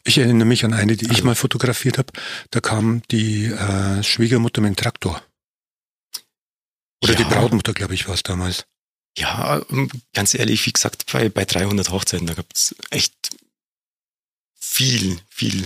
Ich 0.03 0.17
erinnere 0.17 0.47
mich 0.47 0.63
an 0.63 0.73
eine, 0.73 0.95
die 0.95 1.05
ich 1.05 1.11
Also- 1.11 1.25
mal 1.25 1.35
fotografiert 1.35 1.97
habe. 1.97 2.13
Da 2.51 2.59
kam 2.61 3.01
die 3.09 3.45
äh, 3.45 4.03
Schwiegermutter 4.03 4.61
mit 4.61 4.69
dem 4.69 4.75
Traktor. 4.75 5.23
Oder 7.03 7.13
Ja. 7.13 7.17
die 7.17 7.23
Brautmutter, 7.25 7.73
glaube 7.73 7.93
ich, 7.95 8.07
war 8.07 8.13
es 8.13 8.23
damals. 8.23 8.65
Ja, 9.17 9.61
ähm, 9.69 9.89
ganz 10.13 10.33
ehrlich, 10.35 10.65
wie 10.65 10.71
gesagt, 10.71 11.11
bei, 11.11 11.29
bei 11.29 11.45
300 11.45 11.89
Hochzeiten, 11.89 12.27
da 12.27 12.33
gab's 12.35 12.75
echt 12.91 13.35
viel, 14.55 15.19
viel 15.29 15.65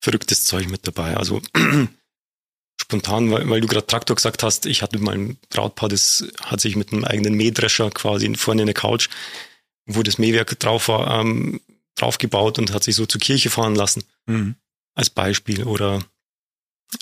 verrücktes 0.00 0.44
Zeug 0.44 0.68
mit 0.68 0.86
dabei. 0.86 1.16
Also 1.16 1.40
spontan, 2.84 3.30
weil, 3.32 3.48
weil 3.48 3.60
du 3.60 3.66
gerade 3.66 3.86
Traktor 3.86 4.14
gesagt 4.16 4.42
hast, 4.42 4.66
ich 4.66 4.82
hatte 4.82 4.98
mal 4.98 5.14
ein 5.14 5.38
Brautpaar, 5.50 5.88
das 5.88 6.24
hat 6.42 6.60
sich 6.60 6.76
mit 6.76 6.92
einem 6.92 7.04
eigenen 7.04 7.34
Mähdrescher 7.34 7.90
quasi 7.90 8.32
vorne 8.36 8.62
in 8.62 8.66
der 8.66 8.74
Couch, 8.74 9.08
wo 9.86 10.02
das 10.02 10.18
Mähwerk 10.18 10.58
drauf 10.60 10.88
war, 10.88 11.20
ähm, 11.20 11.60
draufgebaut 11.96 12.58
und 12.58 12.72
hat 12.72 12.84
sich 12.84 12.94
so 12.94 13.06
zur 13.06 13.20
Kirche 13.20 13.50
fahren 13.50 13.74
lassen, 13.74 14.04
Mhm. 14.26 14.54
als 14.94 15.10
Beispiel. 15.10 15.64
Oder 15.64 16.04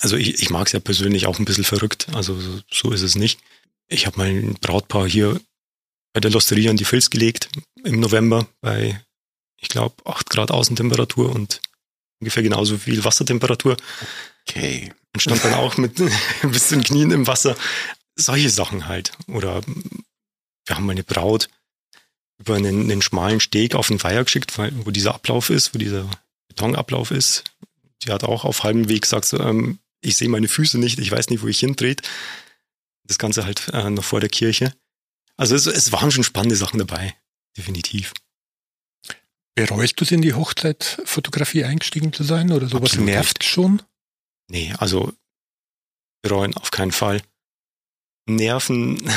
also 0.00 0.16
ich, 0.16 0.40
ich 0.42 0.50
mag 0.50 0.66
es 0.66 0.72
ja 0.72 0.80
persönlich 0.80 1.26
auch 1.26 1.38
ein 1.38 1.44
bisschen 1.44 1.64
verrückt, 1.64 2.06
also 2.14 2.38
so, 2.40 2.60
so 2.70 2.90
ist 2.92 3.02
es 3.02 3.14
nicht. 3.14 3.40
Ich 3.88 4.06
habe 4.06 4.18
mal 4.18 4.28
ein 4.28 4.54
Brautpaar 4.60 5.08
hier 5.08 5.40
bei 6.12 6.20
der 6.20 6.30
Losteria 6.30 6.70
an 6.70 6.76
die 6.76 6.84
Filz 6.84 7.10
gelegt 7.10 7.48
im 7.84 8.00
November 8.00 8.46
bei, 8.60 9.02
ich 9.60 9.68
glaube, 9.68 9.96
8 10.04 10.30
Grad 10.30 10.50
Außentemperatur 10.50 11.30
und 11.34 11.60
ungefähr 12.20 12.42
genauso 12.42 12.78
viel 12.78 13.04
Wassertemperatur 13.04 13.76
Okay. 14.48 14.92
Und 15.12 15.20
stand 15.20 15.44
dann 15.44 15.54
auch 15.54 15.76
mit 15.76 15.96
bis 16.42 16.68
zu 16.68 16.74
den 16.74 16.84
Knien 16.84 17.10
im 17.10 17.26
Wasser. 17.26 17.56
Solche 18.16 18.50
Sachen 18.50 18.88
halt. 18.88 19.12
Oder 19.26 19.62
wir 20.66 20.76
haben 20.76 20.86
meine 20.86 21.04
Braut 21.04 21.48
über 22.38 22.56
einen, 22.56 22.90
einen 22.90 23.02
schmalen 23.02 23.40
Steg 23.40 23.74
auf 23.74 23.88
den 23.88 24.02
Weiher 24.02 24.24
geschickt, 24.24 24.58
wo 24.58 24.90
dieser 24.90 25.14
Ablauf 25.14 25.50
ist, 25.50 25.74
wo 25.74 25.78
dieser 25.78 26.08
Betonablauf 26.48 27.10
ist. 27.10 27.44
Die 28.02 28.10
hat 28.10 28.24
auch 28.24 28.44
auf 28.44 28.64
halbem 28.64 28.88
Weg 28.88 29.02
gesagt, 29.02 29.26
so, 29.26 29.38
ähm, 29.38 29.78
ich 30.00 30.16
sehe 30.16 30.28
meine 30.28 30.48
Füße 30.48 30.78
nicht, 30.78 30.98
ich 30.98 31.10
weiß 31.10 31.30
nicht, 31.30 31.42
wo 31.42 31.46
ich 31.46 31.60
hindreht. 31.60 32.02
Das 33.04 33.18
Ganze 33.18 33.44
halt 33.44 33.68
äh, 33.72 33.90
noch 33.90 34.04
vor 34.04 34.20
der 34.20 34.28
Kirche. 34.28 34.74
Also 35.36 35.54
es, 35.54 35.66
es 35.66 35.92
waren 35.92 36.10
schon 36.10 36.24
spannende 36.24 36.56
Sachen 36.56 36.78
dabei, 36.78 37.14
definitiv. 37.56 38.12
Bereust 39.54 40.00
du 40.00 40.04
es 40.04 40.10
in 40.10 40.22
die 40.22 40.34
Hochzeitfotografie 40.34 41.64
eingestiegen 41.64 42.12
zu 42.12 42.24
sein 42.24 42.50
oder 42.50 42.66
sowas 42.66 42.90
Absolut 42.90 43.06
nervt 43.06 43.44
schon? 43.44 43.82
Nee, 44.52 44.74
also 44.76 45.10
bereuen 46.22 46.54
auf 46.54 46.70
keinen 46.70 46.92
Fall. 46.92 47.22
Nerven. 48.28 49.02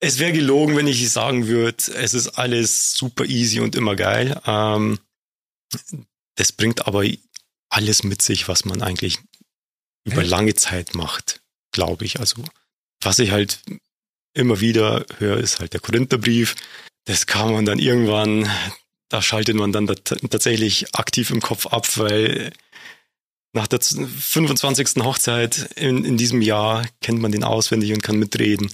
es 0.00 0.20
wäre 0.20 0.32
gelogen, 0.32 0.76
wenn 0.76 0.86
ich 0.86 1.10
sagen 1.10 1.48
würde, 1.48 1.92
es 1.94 2.14
ist 2.14 2.28
alles 2.38 2.92
super 2.92 3.24
easy 3.24 3.58
und 3.58 3.74
immer 3.74 3.96
geil. 3.96 4.40
Ähm, 4.46 5.00
das 6.36 6.52
bringt 6.52 6.86
aber 6.86 7.04
alles 7.68 8.04
mit 8.04 8.22
sich, 8.22 8.46
was 8.46 8.64
man 8.64 8.82
eigentlich 8.82 9.18
über 10.04 10.22
Echt? 10.22 10.30
lange 10.30 10.54
Zeit 10.54 10.94
macht, 10.94 11.42
glaube 11.72 12.04
ich. 12.04 12.20
Also 12.20 12.44
was 13.02 13.18
ich 13.18 13.32
halt 13.32 13.60
immer 14.32 14.60
wieder 14.60 15.04
höre, 15.18 15.38
ist 15.38 15.58
halt 15.58 15.72
der 15.72 15.80
Korintherbrief. 15.80 16.54
Das 17.04 17.26
kann 17.26 17.52
man 17.52 17.66
dann 17.66 17.80
irgendwann, 17.80 18.48
da 19.08 19.20
schaltet 19.22 19.56
man 19.56 19.72
dann 19.72 19.88
tat- 19.88 20.20
tatsächlich 20.30 20.94
aktiv 20.94 21.30
im 21.30 21.40
Kopf 21.40 21.66
ab, 21.66 21.96
weil 21.98 22.52
nach 23.56 23.66
der 23.66 23.80
25. 23.80 25.02
Hochzeit 25.02 25.70
in, 25.76 26.04
in 26.04 26.16
diesem 26.16 26.42
Jahr 26.42 26.86
kennt 27.00 27.20
man 27.20 27.32
den 27.32 27.42
auswendig 27.42 27.92
und 27.92 28.02
kann 28.02 28.18
mitreden. 28.18 28.70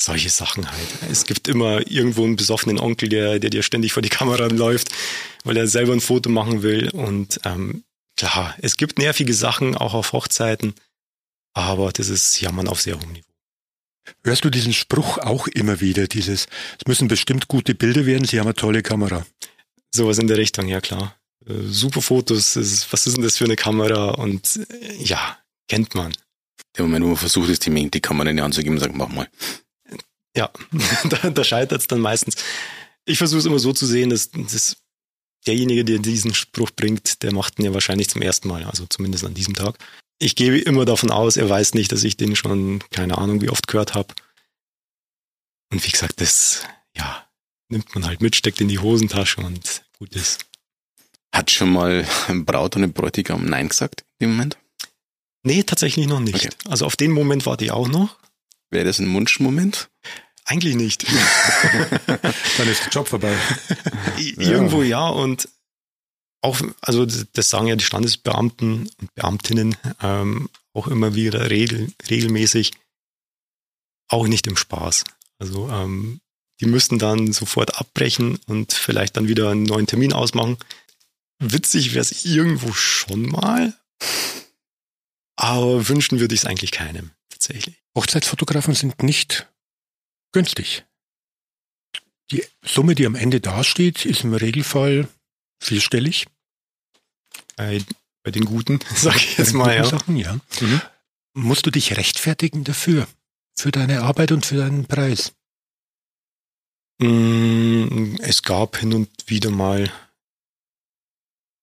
solche 0.00 0.30
Sachen 0.30 0.70
halt. 0.70 0.88
Es 1.10 1.26
gibt 1.26 1.48
immer 1.48 1.86
irgendwo 1.90 2.24
einen 2.24 2.36
besoffenen 2.36 2.78
Onkel, 2.78 3.10
der, 3.10 3.38
der 3.38 3.50
dir 3.50 3.62
ständig 3.62 3.92
vor 3.92 4.02
die 4.02 4.08
Kamera 4.08 4.46
läuft, 4.46 4.88
weil 5.44 5.56
er 5.56 5.66
selber 5.66 5.92
ein 5.92 6.00
Foto 6.00 6.30
machen 6.30 6.62
will. 6.62 6.88
Und 6.90 7.40
ähm, 7.44 7.84
klar, 8.16 8.54
es 8.62 8.76
gibt 8.76 8.98
nervige 8.98 9.34
Sachen 9.34 9.76
auch 9.76 9.92
auf 9.92 10.12
Hochzeiten, 10.12 10.74
aber 11.52 11.92
das 11.92 12.08
ist 12.08 12.40
Jammern 12.40 12.68
auf 12.68 12.80
sehr 12.80 12.98
hohem 12.98 13.12
Niveau. 13.12 13.26
Hörst 14.24 14.44
du 14.44 14.50
diesen 14.50 14.72
Spruch 14.72 15.18
auch 15.18 15.48
immer 15.48 15.80
wieder, 15.80 16.06
dieses, 16.06 16.46
es 16.78 16.86
müssen 16.86 17.08
bestimmt 17.08 17.48
gute 17.48 17.74
Bilder 17.74 18.06
werden, 18.06 18.24
Sie 18.24 18.38
haben 18.38 18.46
eine 18.46 18.54
tolle 18.54 18.82
Kamera. 18.82 19.26
Sowas 19.94 20.18
in 20.18 20.28
der 20.28 20.38
Richtung, 20.38 20.68
ja 20.68 20.80
klar. 20.80 21.19
Äh, 21.46 21.62
super 21.68 22.02
Fotos, 22.02 22.56
ist, 22.56 22.92
was 22.92 23.06
ist 23.06 23.16
denn 23.16 23.24
das 23.24 23.38
für 23.38 23.44
eine 23.44 23.56
Kamera? 23.56 24.10
Und 24.10 24.60
äh, 24.70 25.02
ja, 25.02 25.38
kennt 25.68 25.94
man. 25.94 26.12
Der 26.76 26.84
Moment, 26.84 27.04
wo 27.04 27.08
man 27.08 27.16
versucht 27.16 27.48
ist, 27.48 27.66
die, 27.66 27.90
die 27.90 28.00
Kamera 28.00 28.30
in 28.30 28.36
die 28.36 28.42
Hand 28.42 28.54
zu 28.54 28.62
geben 28.62 28.76
und 28.76 28.80
sagt, 28.80 28.94
mach 28.94 29.08
mal. 29.08 29.28
Ja, 30.36 30.50
da, 31.04 31.30
da 31.30 31.44
scheitert 31.44 31.80
es 31.80 31.86
dann 31.86 32.00
meistens. 32.00 32.36
Ich 33.04 33.18
versuche 33.18 33.40
es 33.40 33.46
immer 33.46 33.58
so 33.58 33.72
zu 33.72 33.86
sehen, 33.86 34.10
dass, 34.10 34.30
dass 34.30 34.76
derjenige, 35.46 35.84
der 35.84 35.98
diesen 35.98 36.34
Spruch 36.34 36.70
bringt, 36.70 37.22
der 37.22 37.32
macht 37.32 37.58
ihn 37.58 37.64
ja 37.64 37.74
wahrscheinlich 37.74 38.08
zum 38.08 38.22
ersten 38.22 38.48
Mal, 38.48 38.64
also 38.64 38.86
zumindest 38.86 39.24
an 39.24 39.34
diesem 39.34 39.54
Tag. 39.54 39.78
Ich 40.18 40.36
gehe 40.36 40.58
immer 40.58 40.84
davon 40.84 41.10
aus, 41.10 41.36
er 41.36 41.48
weiß 41.48 41.74
nicht, 41.74 41.92
dass 41.92 42.04
ich 42.04 42.16
den 42.16 42.36
schon, 42.36 42.80
keine 42.90 43.16
Ahnung, 43.18 43.40
wie 43.40 43.48
oft 43.48 43.66
gehört 43.66 43.94
habe. 43.94 44.14
Und 45.72 45.84
wie 45.84 45.90
gesagt, 45.90 46.20
das, 46.20 46.64
ja, 46.94 47.26
nimmt 47.68 47.94
man 47.94 48.06
halt 48.06 48.20
mit, 48.20 48.36
steckt 48.36 48.60
in 48.60 48.68
die 48.68 48.80
Hosentasche 48.80 49.40
und 49.40 49.82
gut 49.98 50.14
ist. 50.14 50.49
Hat 51.32 51.50
schon 51.50 51.70
mal 51.72 52.06
ein 52.28 52.44
Braut 52.46 52.76
und 52.76 52.84
ein 52.84 52.92
Bräutigam 52.92 53.44
Nein 53.44 53.68
gesagt 53.68 54.04
im 54.18 54.32
Moment? 54.32 54.58
Nee, 55.42 55.62
tatsächlich 55.62 56.06
noch 56.06 56.20
nicht. 56.20 56.34
Okay. 56.34 56.50
Also 56.68 56.86
auf 56.86 56.96
den 56.96 57.12
Moment 57.12 57.46
warte 57.46 57.64
ich 57.64 57.70
auch 57.70 57.88
noch. 57.88 58.18
Wäre 58.70 58.84
das 58.84 58.98
ein 58.98 59.12
Wunschmoment? 59.12 59.88
Eigentlich 60.44 60.74
nicht. 60.74 61.06
Dann 62.06 62.68
ist 62.68 62.84
der 62.84 62.90
Job 62.90 63.08
vorbei. 63.08 63.34
Irgendwo 64.18 64.82
ja 64.82 65.08
und 65.08 65.48
auch, 66.42 66.60
also 66.80 67.06
das 67.06 67.50
sagen 67.50 67.66
ja 67.66 67.76
die 67.76 67.84
Standesbeamten 67.84 68.90
und 69.00 69.14
Beamtinnen 69.14 69.76
ähm, 70.02 70.48
auch 70.72 70.88
immer 70.88 71.14
wieder 71.14 71.50
regel, 71.50 71.92
regelmäßig, 72.08 72.72
auch 74.08 74.26
nicht 74.26 74.46
im 74.46 74.56
Spaß. 74.56 75.04
Also 75.38 75.68
ähm, 75.68 76.20
die 76.60 76.66
müssten 76.66 76.98
dann 76.98 77.32
sofort 77.32 77.78
abbrechen 77.78 78.38
und 78.46 78.72
vielleicht 78.72 79.16
dann 79.16 79.28
wieder 79.28 79.50
einen 79.50 79.64
neuen 79.64 79.86
Termin 79.86 80.12
ausmachen. 80.12 80.58
Witzig 81.40 81.94
wäre 81.94 82.02
es 82.02 82.26
irgendwo 82.26 82.72
schon 82.74 83.22
mal, 83.22 83.74
aber 85.36 85.88
wünschen 85.88 86.20
würde 86.20 86.34
ich 86.34 86.42
es 86.42 86.46
eigentlich 86.46 86.70
keinem, 86.70 87.12
tatsächlich. 87.30 87.82
Hochzeitsfotografen 87.96 88.74
sind 88.74 89.02
nicht 89.02 89.48
günstig. 90.32 90.84
Die 92.30 92.44
Summe, 92.62 92.94
die 92.94 93.06
am 93.06 93.14
Ende 93.14 93.40
dasteht, 93.40 94.04
ist 94.04 94.22
im 94.22 94.34
Regelfall 94.34 95.08
vierstellig. 95.62 96.26
Bei, 97.56 97.82
bei 98.22 98.30
den 98.30 98.44
guten, 98.44 98.80
sag 98.94 99.16
ich 99.16 99.38
jetzt 99.38 99.54
mal, 99.54 99.74
ja. 99.74 99.84
Sachen, 99.86 100.16
ja. 100.16 100.38
Mhm. 100.60 100.82
Musst 101.32 101.64
du 101.64 101.70
dich 101.70 101.96
rechtfertigen 101.96 102.64
dafür? 102.64 103.08
Für 103.56 103.70
deine 103.70 104.02
Arbeit 104.02 104.32
und 104.32 104.44
für 104.44 104.56
deinen 104.56 104.86
Preis? 104.86 105.32
Mm, 106.98 108.16
es 108.20 108.42
gab 108.42 108.76
hin 108.76 108.92
und 108.92 109.08
wieder 109.26 109.50
mal 109.50 109.90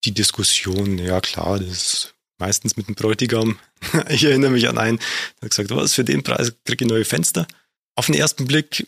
die 0.06 0.14
Diskussion, 0.14 0.98
ja 0.98 1.22
klar, 1.22 1.60
das 1.60 1.68
ist 1.70 2.16
meistens 2.38 2.78
mit 2.78 2.88
dem 2.88 2.96
Bräutigam. 2.96 3.60
Ich 4.10 4.24
erinnere 4.24 4.52
mich 4.52 4.68
an 4.68 4.78
einen, 4.78 4.98
der 4.98 5.44
hat 5.44 5.50
gesagt, 5.52 5.70
was, 5.70 5.94
für 5.94 6.04
den 6.04 6.24
Preis 6.24 6.54
kriege 6.66 6.86
ich 6.86 6.90
neue 6.90 7.06
Fenster. 7.06 7.48
Auf 7.96 8.08
den 8.08 8.16
ersten 8.16 8.48
Blick 8.48 8.88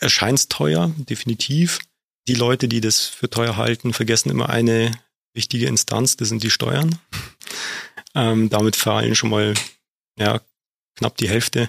erscheint 0.00 0.38
es 0.38 0.48
teuer, 0.48 0.92
definitiv. 0.96 1.80
Die 2.28 2.34
Leute, 2.34 2.68
die 2.68 2.80
das 2.80 3.06
für 3.06 3.30
teuer 3.30 3.56
halten, 3.56 3.92
vergessen 3.92 4.30
immer 4.30 4.48
eine 4.48 4.92
wichtige 5.34 5.66
Instanz, 5.66 6.16
das 6.16 6.28
sind 6.28 6.42
die 6.42 6.50
Steuern. 6.50 6.98
Ähm, 8.14 8.48
damit 8.48 8.74
fallen 8.74 9.14
schon 9.14 9.28
mal 9.30 9.52
ja, 10.18 10.40
knapp 10.96 11.18
die 11.18 11.28
Hälfte 11.28 11.66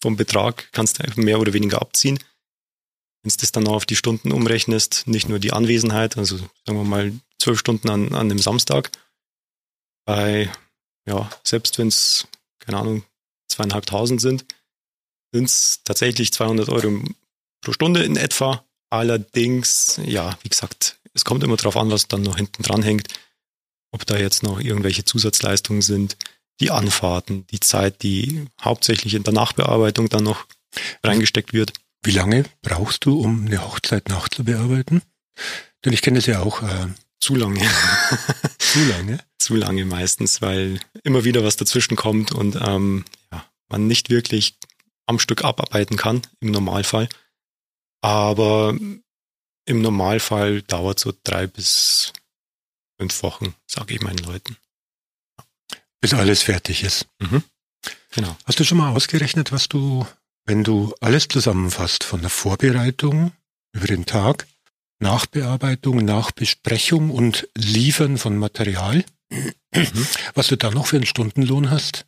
vom 0.00 0.16
Betrag, 0.16 0.68
kannst 0.72 0.98
du 0.98 1.20
mehr 1.20 1.40
oder 1.40 1.52
weniger 1.52 1.82
abziehen. 1.82 2.18
Wenn 3.22 3.30
du 3.30 3.36
das 3.38 3.52
dann 3.52 3.68
auf 3.68 3.84
die 3.84 3.96
Stunden 3.96 4.32
umrechnest, 4.32 5.06
nicht 5.06 5.28
nur 5.28 5.38
die 5.38 5.52
Anwesenheit, 5.52 6.16
also 6.16 6.38
sagen 6.38 6.78
wir 6.78 6.84
mal 6.84 7.12
zwölf 7.38 7.58
Stunden 7.58 7.90
an, 7.90 8.14
an 8.14 8.30
einem 8.30 8.38
Samstag, 8.38 8.90
bei, 10.06 10.50
ja, 11.06 11.30
selbst 11.44 11.78
wenn 11.78 11.88
es, 11.88 12.26
keine 12.58 12.78
Ahnung, 12.78 13.04
zweieinhalbtausend 13.48 14.20
sind, 14.20 14.44
sind 15.32 15.44
es 15.44 15.80
tatsächlich 15.84 16.32
200 16.32 16.68
Euro 16.68 17.02
pro 17.60 17.72
Stunde 17.72 18.02
in 18.02 18.16
etwa. 18.16 18.64
Allerdings, 18.90 20.00
ja, 20.04 20.38
wie 20.42 20.48
gesagt, 20.48 20.98
es 21.14 21.24
kommt 21.24 21.44
immer 21.44 21.56
darauf 21.56 21.76
an, 21.76 21.90
was 21.90 22.08
dann 22.08 22.22
noch 22.22 22.36
hinten 22.36 22.62
dran 22.62 22.82
hängt. 22.82 23.08
Ob 23.92 24.06
da 24.06 24.16
jetzt 24.16 24.42
noch 24.42 24.60
irgendwelche 24.60 25.04
Zusatzleistungen 25.04 25.82
sind, 25.82 26.16
die 26.60 26.70
Anfahrten, 26.70 27.46
die 27.48 27.60
Zeit, 27.60 28.02
die 28.02 28.46
hauptsächlich 28.60 29.14
in 29.14 29.24
der 29.24 29.32
Nachbearbeitung 29.32 30.08
dann 30.08 30.24
noch 30.24 30.46
reingesteckt 31.02 31.52
wird. 31.52 31.72
Wie 32.02 32.12
lange 32.12 32.44
brauchst 32.62 33.04
du, 33.04 33.20
um 33.20 33.46
eine 33.46 33.62
Hochzeit 33.62 34.08
nachzubearbeiten? 34.08 35.02
Denn 35.84 35.92
ich 35.92 36.02
kenne 36.02 36.18
das 36.18 36.26
ja 36.26 36.40
auch. 36.40 36.62
Äh, 36.62 36.88
zu 37.20 37.34
lange. 37.34 37.60
zu 38.58 38.84
lange? 38.84 39.18
zu 39.40 39.56
lange 39.56 39.84
meistens, 39.84 40.42
weil 40.42 40.78
immer 41.02 41.24
wieder 41.24 41.42
was 41.42 41.56
dazwischen 41.56 41.96
kommt 41.96 42.30
und 42.30 42.56
ähm, 42.60 43.04
ja, 43.32 43.44
man 43.68 43.86
nicht 43.86 44.10
wirklich 44.10 44.56
am 45.06 45.18
Stück 45.18 45.42
abarbeiten 45.42 45.96
kann 45.96 46.22
im 46.40 46.52
Normalfall. 46.52 47.08
Aber 48.02 48.76
im 49.66 49.82
Normalfall 49.82 50.62
dauert 50.62 51.00
so 51.00 51.12
drei 51.24 51.46
bis 51.46 52.12
fünf 52.98 53.22
Wochen, 53.22 53.54
sage 53.66 53.94
ich 53.94 54.00
meinen 54.00 54.18
Leuten. 54.18 54.56
Bis 56.00 56.14
alles 56.14 56.42
fertig 56.42 56.84
ist. 56.84 57.06
Mhm. 57.18 57.42
Genau. 58.12 58.36
Hast 58.44 58.60
du 58.60 58.64
schon 58.64 58.78
mal 58.78 58.94
ausgerechnet, 58.94 59.52
was 59.52 59.68
du 59.68 60.06
wenn 60.50 60.64
du 60.64 60.92
alles 61.00 61.28
zusammenfasst, 61.28 62.02
von 62.02 62.22
der 62.22 62.28
Vorbereitung 62.28 63.30
über 63.72 63.86
den 63.86 64.04
Tag, 64.04 64.48
Nachbearbeitung, 64.98 66.04
Nachbesprechung 66.04 67.12
und 67.12 67.48
Liefern 67.56 68.18
von 68.18 68.36
Material, 68.36 69.04
mhm. 69.30 70.06
was 70.34 70.48
du 70.48 70.56
da 70.56 70.72
noch 70.72 70.88
für 70.88 70.96
einen 70.96 71.06
Stundenlohn 71.06 71.70
hast? 71.70 72.04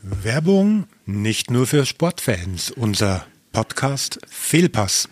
Werbung 0.00 0.86
nicht 1.04 1.50
nur 1.50 1.66
für 1.66 1.86
Sportfans. 1.86 2.70
Unser 2.70 3.26
Podcast 3.50 4.20
Fehlpass. 4.28 5.08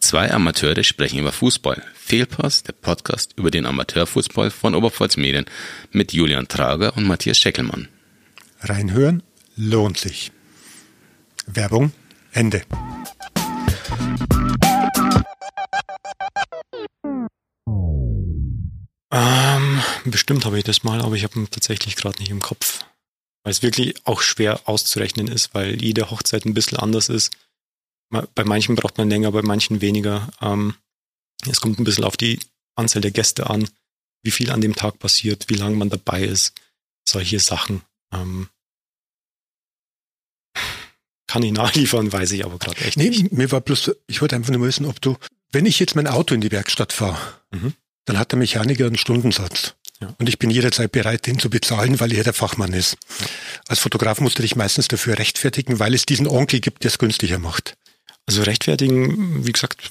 Zwei 0.00 0.32
Amateure 0.32 0.82
sprechen 0.82 1.18
über 1.18 1.30
Fußball. 1.30 1.84
Fehlpass, 1.94 2.62
der 2.62 2.72
Podcast 2.72 3.34
über 3.36 3.50
den 3.50 3.66
Amateurfußball 3.66 4.50
von 4.50 4.74
Oberpfalz 4.74 5.18
Medien 5.18 5.44
mit 5.92 6.12
Julian 6.12 6.48
Trager 6.48 6.96
und 6.96 7.06
Matthias 7.06 7.36
Scheckelmann. 7.36 7.88
Reinhören 8.60 9.22
lohnt 9.56 9.98
sich. 9.98 10.32
Werbung 11.46 11.92
Ende. 12.32 12.62
Ähm, 19.12 19.82
bestimmt 20.06 20.44
habe 20.46 20.58
ich 20.58 20.64
das 20.64 20.82
mal, 20.82 21.02
aber 21.02 21.14
ich 21.14 21.24
habe 21.24 21.38
ihn 21.38 21.50
tatsächlich 21.50 21.94
gerade 21.96 22.18
nicht 22.20 22.30
im 22.30 22.40
Kopf. 22.40 22.84
Weil 23.44 23.52
es 23.52 23.62
wirklich 23.62 23.94
auch 24.04 24.22
schwer 24.22 24.60
auszurechnen 24.64 25.28
ist, 25.28 25.54
weil 25.54 25.80
jede 25.80 26.10
Hochzeit 26.10 26.46
ein 26.46 26.54
bisschen 26.54 26.78
anders 26.78 27.08
ist 27.10 27.30
bei 28.10 28.44
manchen 28.44 28.74
braucht 28.74 28.98
man 28.98 29.08
länger, 29.08 29.32
bei 29.32 29.42
manchen 29.42 29.80
weniger. 29.80 30.28
Ähm, 30.40 30.74
es 31.48 31.60
kommt 31.60 31.78
ein 31.78 31.84
bisschen 31.84 32.04
auf 32.04 32.16
die 32.16 32.40
Anzahl 32.74 33.02
der 33.02 33.10
Gäste 33.10 33.48
an, 33.48 33.68
wie 34.22 34.30
viel 34.30 34.50
an 34.50 34.60
dem 34.60 34.74
Tag 34.74 34.98
passiert, 34.98 35.46
wie 35.48 35.54
lange 35.54 35.76
man 35.76 35.90
dabei 35.90 36.24
ist, 36.24 36.54
solche 37.08 37.38
Sachen. 37.40 37.82
Ähm, 38.12 38.48
kann 41.26 41.42
ich 41.44 41.52
nachliefern, 41.52 42.12
weiß 42.12 42.32
ich 42.32 42.44
aber 42.44 42.58
gerade 42.58 42.80
echt 42.80 42.96
nee, 42.96 43.08
nicht. 43.08 43.32
Mir 43.32 43.52
war 43.52 43.60
bloß, 43.60 43.92
ich 44.08 44.20
wollte 44.20 44.34
einfach 44.34 44.52
nur 44.52 44.66
wissen, 44.66 44.84
ob 44.84 45.00
du, 45.00 45.16
wenn 45.52 45.64
ich 45.64 45.78
jetzt 45.78 45.94
mein 45.94 46.08
Auto 46.08 46.34
in 46.34 46.40
die 46.40 46.50
Werkstatt 46.50 46.92
fahre, 46.92 47.20
mhm. 47.52 47.74
dann 48.04 48.18
hat 48.18 48.32
der 48.32 48.38
Mechaniker 48.38 48.86
einen 48.86 48.98
Stundensatz. 48.98 49.74
Ja. 50.00 50.14
Und 50.18 50.28
ich 50.28 50.38
bin 50.38 50.50
jederzeit 50.50 50.90
bereit, 50.90 51.26
den 51.26 51.38
zu 51.38 51.50
bezahlen, 51.50 52.00
weil 52.00 52.12
er 52.12 52.24
der 52.24 52.32
Fachmann 52.32 52.72
ist. 52.72 52.96
Als 53.68 53.78
Fotograf 53.78 54.20
musst 54.20 54.38
du 54.38 54.42
dich 54.42 54.56
meistens 54.56 54.88
dafür 54.88 55.18
rechtfertigen, 55.18 55.78
weil 55.78 55.94
es 55.94 56.06
diesen 56.06 56.26
Onkel 56.26 56.60
gibt, 56.60 56.82
der 56.82 56.90
es 56.90 56.98
günstiger 56.98 57.38
macht. 57.38 57.76
Also 58.30 58.42
rechtfertigen, 58.42 59.44
wie 59.44 59.50
gesagt, 59.50 59.90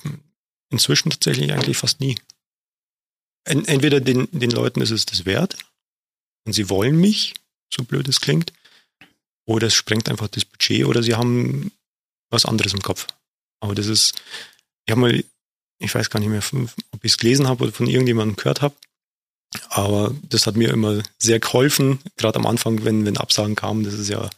inzwischen 0.70 1.10
tatsächlich 1.10 1.52
eigentlich 1.52 1.78
fast 1.78 2.00
nie. 2.00 2.18
Entweder 3.44 4.00
den, 4.00 4.30
den 4.32 4.52
Leuten 4.52 4.80
ist 4.80 4.92
es 4.92 5.06
das 5.06 5.26
wert 5.26 5.58
und 6.46 6.54
sie 6.54 6.70
wollen 6.70 7.00
mich, 7.00 7.34
so 7.74 7.84
blöd 7.84 8.08
es 8.08 8.22
klingt, 8.22 8.54
oder 9.46 9.68
es 9.68 9.74
sprengt 9.74 10.08
einfach 10.08 10.30
das 10.30 10.46
Budget 10.46 10.86
oder 10.86 11.04
sie 11.04 11.16
haben 11.16 11.74
was 12.30 12.46
anderes 12.46 12.74
im 12.74 12.82
Kopf. 12.82 13.08
Aber 13.60 13.76
das 13.76 13.88
ist, 13.88 14.22
ich 14.86 14.92
habe 14.92 15.02
mal, 15.02 15.24
ich 15.80 15.94
weiß 15.94 16.10
gar 16.10 16.22
nicht 16.22 16.30
mehr, 16.30 16.44
ob 16.92 17.04
ich 17.04 17.12
es 17.12 17.18
gelesen 17.18 17.48
habe 17.48 17.64
oder 17.64 17.74
von 17.74 17.88
irgendjemandem 17.88 18.38
gehört 18.38 18.62
habe, 18.62 18.76
Aber 19.70 20.16
das 20.30 20.48
hat 20.48 20.56
mir 20.56 20.70
immer 20.70 21.04
sehr 21.18 21.40
geholfen, 21.40 22.00
gerade 22.18 22.40
am 22.40 22.46
Anfang, 22.46 22.86
wenn, 22.86 23.06
wenn 23.06 23.18
Absagen 23.18 23.56
kamen, 23.56 23.84
das 23.84 23.96
ist 23.96 24.10
ja, 24.10 24.30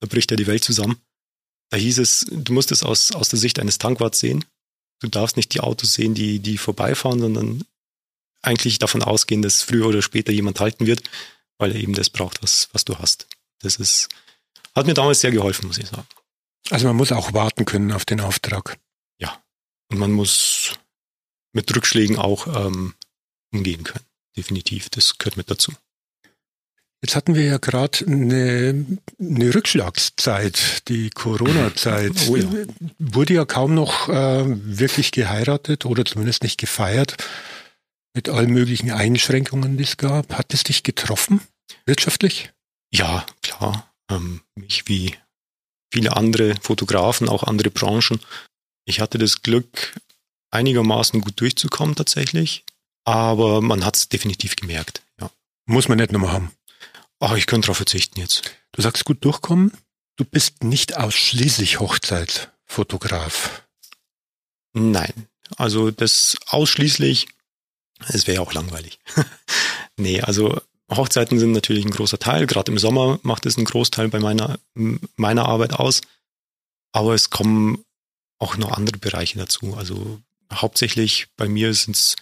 da 0.00 0.06
bricht 0.06 0.30
ja 0.30 0.36
die 0.36 0.46
Welt 0.46 0.62
zusammen. 0.62 1.00
Da 1.70 1.76
hieß 1.76 1.98
es, 1.98 2.26
du 2.30 2.52
musst 2.52 2.72
es 2.72 2.82
aus, 2.82 3.12
aus 3.12 3.28
der 3.28 3.38
Sicht 3.38 3.58
eines 3.58 3.78
Tankwarts 3.78 4.20
sehen. 4.20 4.44
Du 5.00 5.08
darfst 5.08 5.36
nicht 5.36 5.52
die 5.54 5.60
Autos 5.60 5.94
sehen, 5.94 6.14
die, 6.14 6.38
die 6.38 6.58
vorbeifahren, 6.58 7.20
sondern 7.20 7.64
eigentlich 8.42 8.78
davon 8.78 9.02
ausgehen, 9.02 9.42
dass 9.42 9.62
früher 9.62 9.86
oder 9.86 10.02
später 10.02 10.32
jemand 10.32 10.60
halten 10.60 10.86
wird, 10.86 11.02
weil 11.58 11.72
er 11.72 11.80
eben 11.80 11.94
das 11.94 12.10
braucht, 12.10 12.42
was, 12.42 12.68
was 12.72 12.84
du 12.84 12.98
hast. 12.98 13.26
Das 13.60 13.76
ist, 13.76 14.08
hat 14.74 14.86
mir 14.86 14.94
damals 14.94 15.20
sehr 15.20 15.30
geholfen, 15.30 15.66
muss 15.66 15.78
ich 15.78 15.88
sagen. 15.88 16.06
Also 16.70 16.86
man 16.86 16.96
muss 16.96 17.12
auch 17.12 17.32
warten 17.32 17.64
können 17.64 17.92
auf 17.92 18.04
den 18.04 18.20
Auftrag. 18.20 18.78
Ja. 19.18 19.42
Und 19.90 19.98
man 19.98 20.12
muss 20.12 20.72
mit 21.52 21.74
Rückschlägen 21.74 22.18
auch 22.18 22.46
ähm, 22.46 22.94
umgehen 23.52 23.84
können. 23.84 24.04
Definitiv. 24.36 24.90
Das 24.90 25.18
gehört 25.18 25.36
mit 25.36 25.50
dazu. 25.50 25.72
Jetzt 27.04 27.16
hatten 27.16 27.34
wir 27.34 27.44
ja 27.44 27.58
gerade 27.58 28.06
eine, 28.06 28.86
eine 29.20 29.54
Rückschlagszeit, 29.54 30.88
die 30.88 31.10
Corona-Zeit. 31.10 32.12
Oh 32.30 32.36
ja. 32.36 32.48
Wurde 32.98 33.34
ja 33.34 33.44
kaum 33.44 33.74
noch 33.74 34.08
äh, 34.08 34.44
wirklich 34.46 35.12
geheiratet 35.12 35.84
oder 35.84 36.06
zumindest 36.06 36.42
nicht 36.42 36.58
gefeiert 36.58 37.18
mit 38.14 38.30
allen 38.30 38.50
möglichen 38.50 38.90
Einschränkungen, 38.90 39.76
die 39.76 39.84
es 39.84 39.98
gab. 39.98 40.32
Hat 40.32 40.54
es 40.54 40.62
dich 40.62 40.82
getroffen, 40.82 41.42
wirtschaftlich? 41.84 42.52
Ja, 42.90 43.26
klar. 43.42 43.92
Ähm, 44.10 44.40
mich 44.54 44.88
wie 44.88 45.14
viele 45.92 46.16
andere 46.16 46.54
Fotografen, 46.62 47.28
auch 47.28 47.42
andere 47.42 47.68
Branchen. 47.68 48.18
Ich 48.86 49.00
hatte 49.00 49.18
das 49.18 49.42
Glück, 49.42 50.00
einigermaßen 50.52 51.20
gut 51.20 51.38
durchzukommen 51.38 51.96
tatsächlich, 51.96 52.64
aber 53.04 53.60
man 53.60 53.84
hat 53.84 53.94
es 53.94 54.08
definitiv 54.08 54.56
gemerkt. 54.56 55.02
Ja. 55.20 55.30
Muss 55.66 55.88
man 55.88 55.98
nicht 55.98 56.10
nochmal 56.10 56.32
haben. 56.32 56.50
Ach, 57.26 57.36
ich 57.36 57.46
könnte 57.46 57.66
darauf 57.68 57.78
verzichten 57.78 58.20
jetzt. 58.20 58.42
Du 58.72 58.82
sagst 58.82 59.06
gut 59.06 59.24
durchkommen. 59.24 59.72
Du 60.16 60.26
bist 60.26 60.62
nicht 60.62 60.98
ausschließlich 60.98 61.80
Hochzeitsfotograf. 61.80 63.66
Nein, 64.74 65.28
also 65.56 65.90
das 65.90 66.36
ausschließlich, 66.48 67.28
es 68.08 68.26
wäre 68.26 68.34
ja 68.34 68.40
auch 68.42 68.52
langweilig. 68.52 68.98
nee, 69.96 70.20
also 70.20 70.60
Hochzeiten 70.90 71.38
sind 71.38 71.52
natürlich 71.52 71.86
ein 71.86 71.92
großer 71.92 72.18
Teil. 72.18 72.46
Gerade 72.46 72.70
im 72.70 72.76
Sommer 72.76 73.18
macht 73.22 73.46
es 73.46 73.56
einen 73.56 73.64
Großteil 73.64 74.08
bei 74.08 74.20
meiner, 74.20 74.58
meiner 75.16 75.46
Arbeit 75.46 75.72
aus. 75.72 76.02
Aber 76.92 77.14
es 77.14 77.30
kommen 77.30 77.86
auch 78.38 78.58
noch 78.58 78.72
andere 78.72 78.98
Bereiche 78.98 79.38
dazu. 79.38 79.74
Also 79.78 80.20
hauptsächlich 80.52 81.28
bei 81.38 81.48
mir 81.48 81.72
sind 81.72 81.96
es 81.96 82.16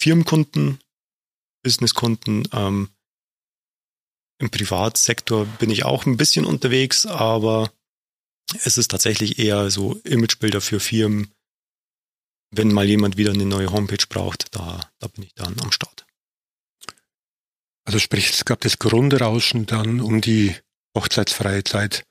Firmenkunden, 0.00 0.78
Businesskunden. 1.62 2.48
Ähm, 2.54 2.88
Im 4.42 4.50
Privatsektor 4.50 5.46
bin 5.46 5.70
ich 5.70 5.84
auch 5.84 6.04
ein 6.04 6.16
bisschen 6.16 6.44
unterwegs, 6.44 7.06
aber 7.06 7.72
es 8.64 8.76
ist 8.76 8.90
tatsächlich 8.90 9.38
eher 9.38 9.70
so 9.70 10.00
Imagebilder 10.02 10.60
für 10.60 10.80
Firmen. 10.80 11.30
Wenn 12.50 12.72
mal 12.72 12.84
jemand 12.84 13.16
wieder 13.16 13.30
eine 13.30 13.46
neue 13.46 13.70
Homepage 13.70 14.04
braucht, 14.08 14.52
da, 14.56 14.80
da 14.98 15.06
bin 15.06 15.22
ich 15.22 15.34
dann 15.34 15.54
am 15.60 15.70
Start. 15.70 16.06
Also 17.84 18.00
sprich, 18.00 18.30
es 18.30 18.44
gab 18.44 18.60
das 18.62 18.80
Grundrauschen 18.80 19.66
dann, 19.66 20.00
um 20.00 20.20
die 20.20 20.56
hochzeitsfreie 20.98 21.62
Zeit 21.62 22.02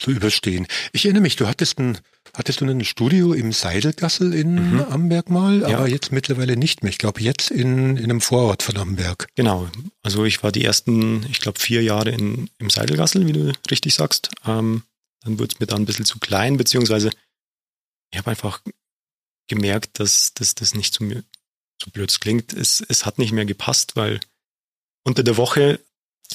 zu 0.00 0.10
überstehen. 0.10 0.66
Ich 0.90 1.04
erinnere 1.04 1.22
mich, 1.22 1.36
du 1.36 1.46
hattest 1.46 1.78
ein, 1.78 2.00
hattest 2.34 2.60
du 2.60 2.64
ein 2.64 2.84
Studio 2.84 3.34
im 3.34 3.52
Seidelgassel 3.52 4.32
in 4.32 4.72
mhm. 4.72 4.80
Amberg 4.80 5.28
mal, 5.28 5.60
ja. 5.60 5.78
aber 5.78 5.88
jetzt 5.88 6.12
mittlerweile 6.12 6.56
nicht 6.56 6.82
mehr. 6.82 6.90
Ich 6.90 6.98
glaube 6.98 7.20
jetzt 7.20 7.50
in, 7.50 7.96
in 7.96 8.04
einem 8.04 8.20
Vorort 8.20 8.62
von 8.62 8.76
Amberg. 8.76 9.28
Genau. 9.34 9.68
Also 10.02 10.24
ich 10.24 10.42
war 10.42 10.52
die 10.52 10.64
ersten, 10.64 11.26
ich 11.30 11.40
glaube, 11.40 11.60
vier 11.60 11.82
Jahre 11.82 12.10
in, 12.10 12.48
im 12.58 12.70
Seidelgassel, 12.70 13.26
wie 13.26 13.32
du 13.32 13.52
richtig 13.70 13.94
sagst. 13.94 14.30
Ähm, 14.46 14.82
dann 15.20 15.38
wurde 15.38 15.54
es 15.54 15.60
mir 15.60 15.66
da 15.66 15.76
ein 15.76 15.84
bisschen 15.84 16.06
zu 16.06 16.18
klein, 16.18 16.56
beziehungsweise 16.56 17.10
ich 18.10 18.18
habe 18.18 18.30
einfach 18.30 18.62
gemerkt, 19.48 20.00
dass, 20.00 20.32
dass 20.34 20.54
das 20.54 20.74
nicht 20.74 20.94
zu 20.94 21.04
mir 21.04 21.24
so 21.82 21.90
blöd 21.90 22.18
klingt. 22.20 22.52
Es, 22.52 22.82
es 22.88 23.04
hat 23.04 23.18
nicht 23.18 23.32
mehr 23.32 23.44
gepasst, 23.44 23.96
weil 23.96 24.20
unter 25.04 25.22
der 25.22 25.36
Woche 25.36 25.80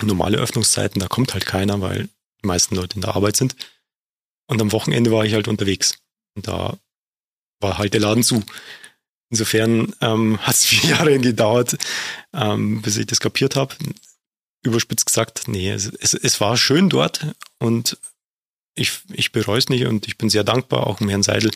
normale 0.02 0.38
Öffnungszeiten, 0.38 1.00
da 1.00 1.08
kommt 1.08 1.34
halt 1.34 1.46
keiner, 1.46 1.82
weil 1.82 2.10
die 2.42 2.48
meisten 2.48 2.76
Leute 2.76 2.96
in 2.96 3.02
der 3.02 3.16
Arbeit 3.16 3.36
sind. 3.36 3.56
Und 4.48 4.62
am 4.62 4.72
Wochenende 4.72 5.12
war 5.12 5.26
ich 5.26 5.34
halt 5.34 5.48
unterwegs. 5.48 5.98
Und 6.36 6.48
da 6.48 6.78
war 7.60 7.78
halt 7.78 7.94
der 7.94 8.02
Laden 8.02 8.24
zu. 8.24 8.44
Insofern 9.30 9.94
ähm, 10.02 10.38
hat 10.42 10.56
es 10.56 10.66
vier 10.66 10.92
Jahre 10.92 11.20
gedauert, 11.20 11.78
ähm, 12.34 12.82
bis 12.82 12.98
ich 12.98 13.06
das 13.06 13.20
kapiert 13.20 13.56
habe. 13.56 13.76
Überspitzt 14.64 15.06
gesagt, 15.06 15.48
nee, 15.48 15.70
es, 15.70 15.88
es, 15.88 16.14
es 16.14 16.42
war 16.42 16.58
schön 16.58 16.90
dort 16.90 17.36
und 17.60 17.98
ich, 18.76 19.00
ich 19.12 19.32
bereue 19.32 19.58
es 19.58 19.70
nicht 19.70 19.86
und 19.86 20.08
ich 20.08 20.18
bin 20.18 20.30
sehr 20.30 20.44
dankbar 20.44 20.88
auch 20.88 20.98
dem 20.98 21.10
Herrn 21.10 21.24
Seidel, 21.24 21.52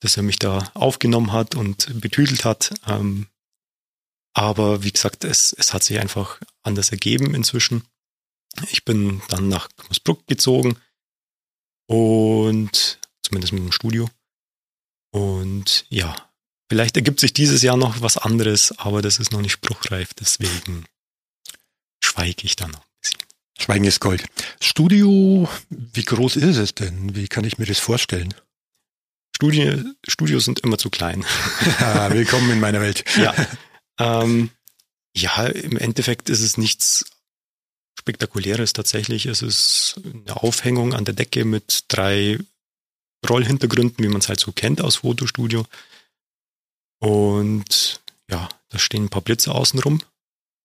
dass 0.00 0.16
er 0.16 0.22
mich 0.22 0.38
da 0.38 0.70
aufgenommen 0.74 1.32
hat 1.32 1.54
und 1.54 2.00
betütelt 2.00 2.44
hat. 2.44 2.74
Ähm, 2.86 3.26
aber 4.32 4.82
wie 4.82 4.92
gesagt, 4.92 5.24
es, 5.24 5.54
es 5.58 5.74
hat 5.74 5.82
sich 5.82 5.98
einfach 5.98 6.40
anders 6.62 6.90
ergeben 6.90 7.34
inzwischen. 7.34 7.84
Ich 8.70 8.84
bin 8.84 9.22
dann 9.28 9.48
nach 9.48 9.68
Moosbruck 9.88 10.26
gezogen 10.26 10.76
und 11.90 13.00
zumindest 13.20 13.52
mit 13.52 13.64
dem 13.64 13.72
Studio. 13.72 14.08
Und 15.10 15.86
ja, 15.88 16.14
vielleicht 16.68 16.96
ergibt 16.96 17.18
sich 17.18 17.32
dieses 17.32 17.62
Jahr 17.62 17.76
noch 17.76 18.00
was 18.00 18.16
anderes, 18.16 18.70
aber 18.78 19.02
das 19.02 19.18
ist 19.18 19.32
noch 19.32 19.40
nicht 19.40 19.50
spruchreif, 19.50 20.14
deswegen 20.14 20.84
schweige 22.00 22.44
ich 22.44 22.54
da 22.54 22.68
noch 22.68 22.78
ein 22.78 23.00
bisschen. 23.02 23.20
Schweigen 23.58 23.84
ist 23.84 24.00
Gold. 24.00 24.24
Studio, 24.60 25.48
wie 25.68 26.04
groß 26.04 26.36
ist 26.36 26.58
es 26.58 26.76
denn? 26.76 27.16
Wie 27.16 27.26
kann 27.26 27.42
ich 27.42 27.58
mir 27.58 27.66
das 27.66 27.80
vorstellen? 27.80 28.34
Studio, 29.34 29.82
Studios 30.06 30.44
sind 30.44 30.60
immer 30.60 30.78
zu 30.78 30.90
klein. 30.90 31.24
Ja, 31.80 32.08
willkommen 32.12 32.52
in 32.52 32.60
meiner 32.60 32.80
Welt. 32.80 33.04
Ja, 33.16 33.34
ähm, 33.98 34.50
ja, 35.16 35.44
im 35.46 35.76
Endeffekt 35.76 36.30
ist 36.30 36.40
es 36.40 36.56
nichts 36.56 37.04
Spektakuläres 38.10 38.72
tatsächlich. 38.72 39.26
Es 39.26 39.40
ist 39.40 40.00
eine 40.04 40.42
Aufhängung 40.42 40.94
an 40.94 41.04
der 41.04 41.14
Decke 41.14 41.44
mit 41.44 41.84
drei 41.86 42.38
Rollhintergründen, 43.28 44.04
wie 44.04 44.08
man 44.08 44.20
es 44.20 44.28
halt 44.28 44.40
so 44.40 44.50
kennt 44.50 44.80
aus 44.80 44.96
Fotostudio. 44.96 45.64
Und 46.98 48.00
ja, 48.28 48.48
da 48.70 48.78
stehen 48.80 49.04
ein 49.04 49.08
paar 49.10 49.22
Blitze 49.22 49.52
außenrum. 49.54 50.00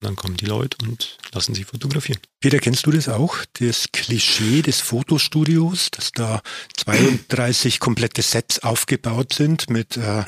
Dann 0.05 0.15
kommen 0.15 0.37
die 0.37 0.45
Leute 0.45 0.77
und 0.83 1.17
lassen 1.33 1.55
sich 1.55 1.65
fotografieren. 1.65 2.19
Peter, 2.39 2.59
kennst 2.59 2.85
du 2.85 2.91
das 2.91 3.09
auch? 3.09 3.37
Das 3.53 3.87
Klischee 3.91 4.61
des 4.61 4.79
Fotostudios, 4.79 5.89
dass 5.89 6.11
da 6.11 6.43
32 6.77 7.79
komplette 7.79 8.21
Sets 8.21 8.59
aufgebaut 8.59 9.33
sind 9.33 9.67
mit 9.71 9.97
äh, 9.97 10.23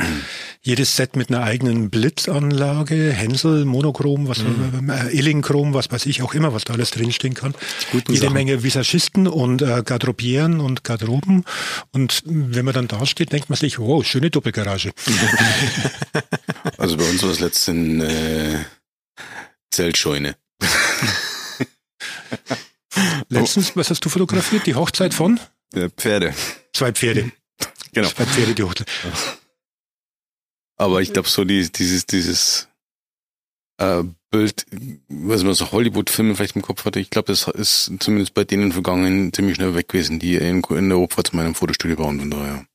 jedes 0.63 0.95
Set 0.95 1.15
mit 1.15 1.29
einer 1.29 1.43
eigenen 1.43 1.91
Blitzanlage, 1.91 3.13
Hänsel, 3.13 3.65
Monochrom, 3.65 4.27
was 4.27 4.39
mhm. 4.39 4.89
äh, 4.89 5.15
Illingchrom, 5.15 5.75
was 5.75 5.91
weiß 5.91 6.07
ich 6.07 6.23
auch 6.23 6.33
immer, 6.33 6.55
was 6.55 6.63
da 6.63 6.73
alles 6.73 6.89
drinstehen 6.89 7.35
kann. 7.35 7.53
Jede 7.93 8.17
Sachen. 8.17 8.33
Menge 8.33 8.63
Visagisten 8.63 9.27
und 9.27 9.61
äh, 9.61 9.83
Garderobieren 9.85 10.59
und 10.59 10.83
Garderoben. 10.83 11.45
Und 11.91 12.23
wenn 12.25 12.65
man 12.65 12.73
dann 12.73 12.87
da 12.87 13.05
steht, 13.05 13.31
denkt 13.31 13.51
man 13.51 13.57
sich, 13.59 13.77
wow, 13.77 14.03
schöne 14.03 14.31
Doppelgarage. 14.31 14.91
also 16.79 16.97
bei 16.97 17.07
uns 17.07 17.21
war 17.21 17.29
es 17.29 17.39
letztens 17.39 18.03
äh 18.03 18.57
Zeltscheune. 19.71 20.35
Letztens, 23.29 23.75
was 23.75 23.89
hast 23.89 24.03
du 24.05 24.09
fotografiert? 24.09 24.65
Die 24.65 24.75
Hochzeit 24.75 25.13
von? 25.13 25.39
Der 25.73 25.89
Pferde. 25.89 26.33
Zwei 26.73 26.91
Pferde. 26.91 27.31
Genau. 27.93 28.09
Zwei 28.09 28.25
Pferde, 28.25 28.55
die 28.55 28.63
Hochzeit. 28.63 28.87
Aber 30.77 31.01
ich 31.01 31.13
glaube, 31.13 31.27
so 31.27 31.43
die, 31.43 31.71
dieses, 31.71 32.05
dieses 32.05 32.67
äh, 33.77 34.03
Bild, 34.29 34.65
was 35.07 35.43
man 35.43 35.53
so 35.53 35.71
Hollywood-Filme 35.71 36.35
vielleicht 36.35 36.55
im 36.55 36.61
Kopf 36.61 36.85
hatte, 36.85 36.99
ich 36.99 37.09
glaube, 37.09 37.27
das 37.27 37.47
ist 37.47 37.91
zumindest 37.99 38.33
bei 38.33 38.43
denen 38.43 38.71
vergangen 38.71 39.33
ziemlich 39.33 39.55
schnell 39.55 39.75
weg 39.75 39.89
gewesen, 39.89 40.19
die 40.19 40.35
in, 40.35 40.63
in 40.63 40.89
der 40.89 40.99
Opfer 40.99 41.23
zu 41.23 41.35
meinem 41.35 41.55
Fotostudio 41.55 41.97
bauen, 41.97 42.19
von 42.19 42.31
daher. 42.31 42.65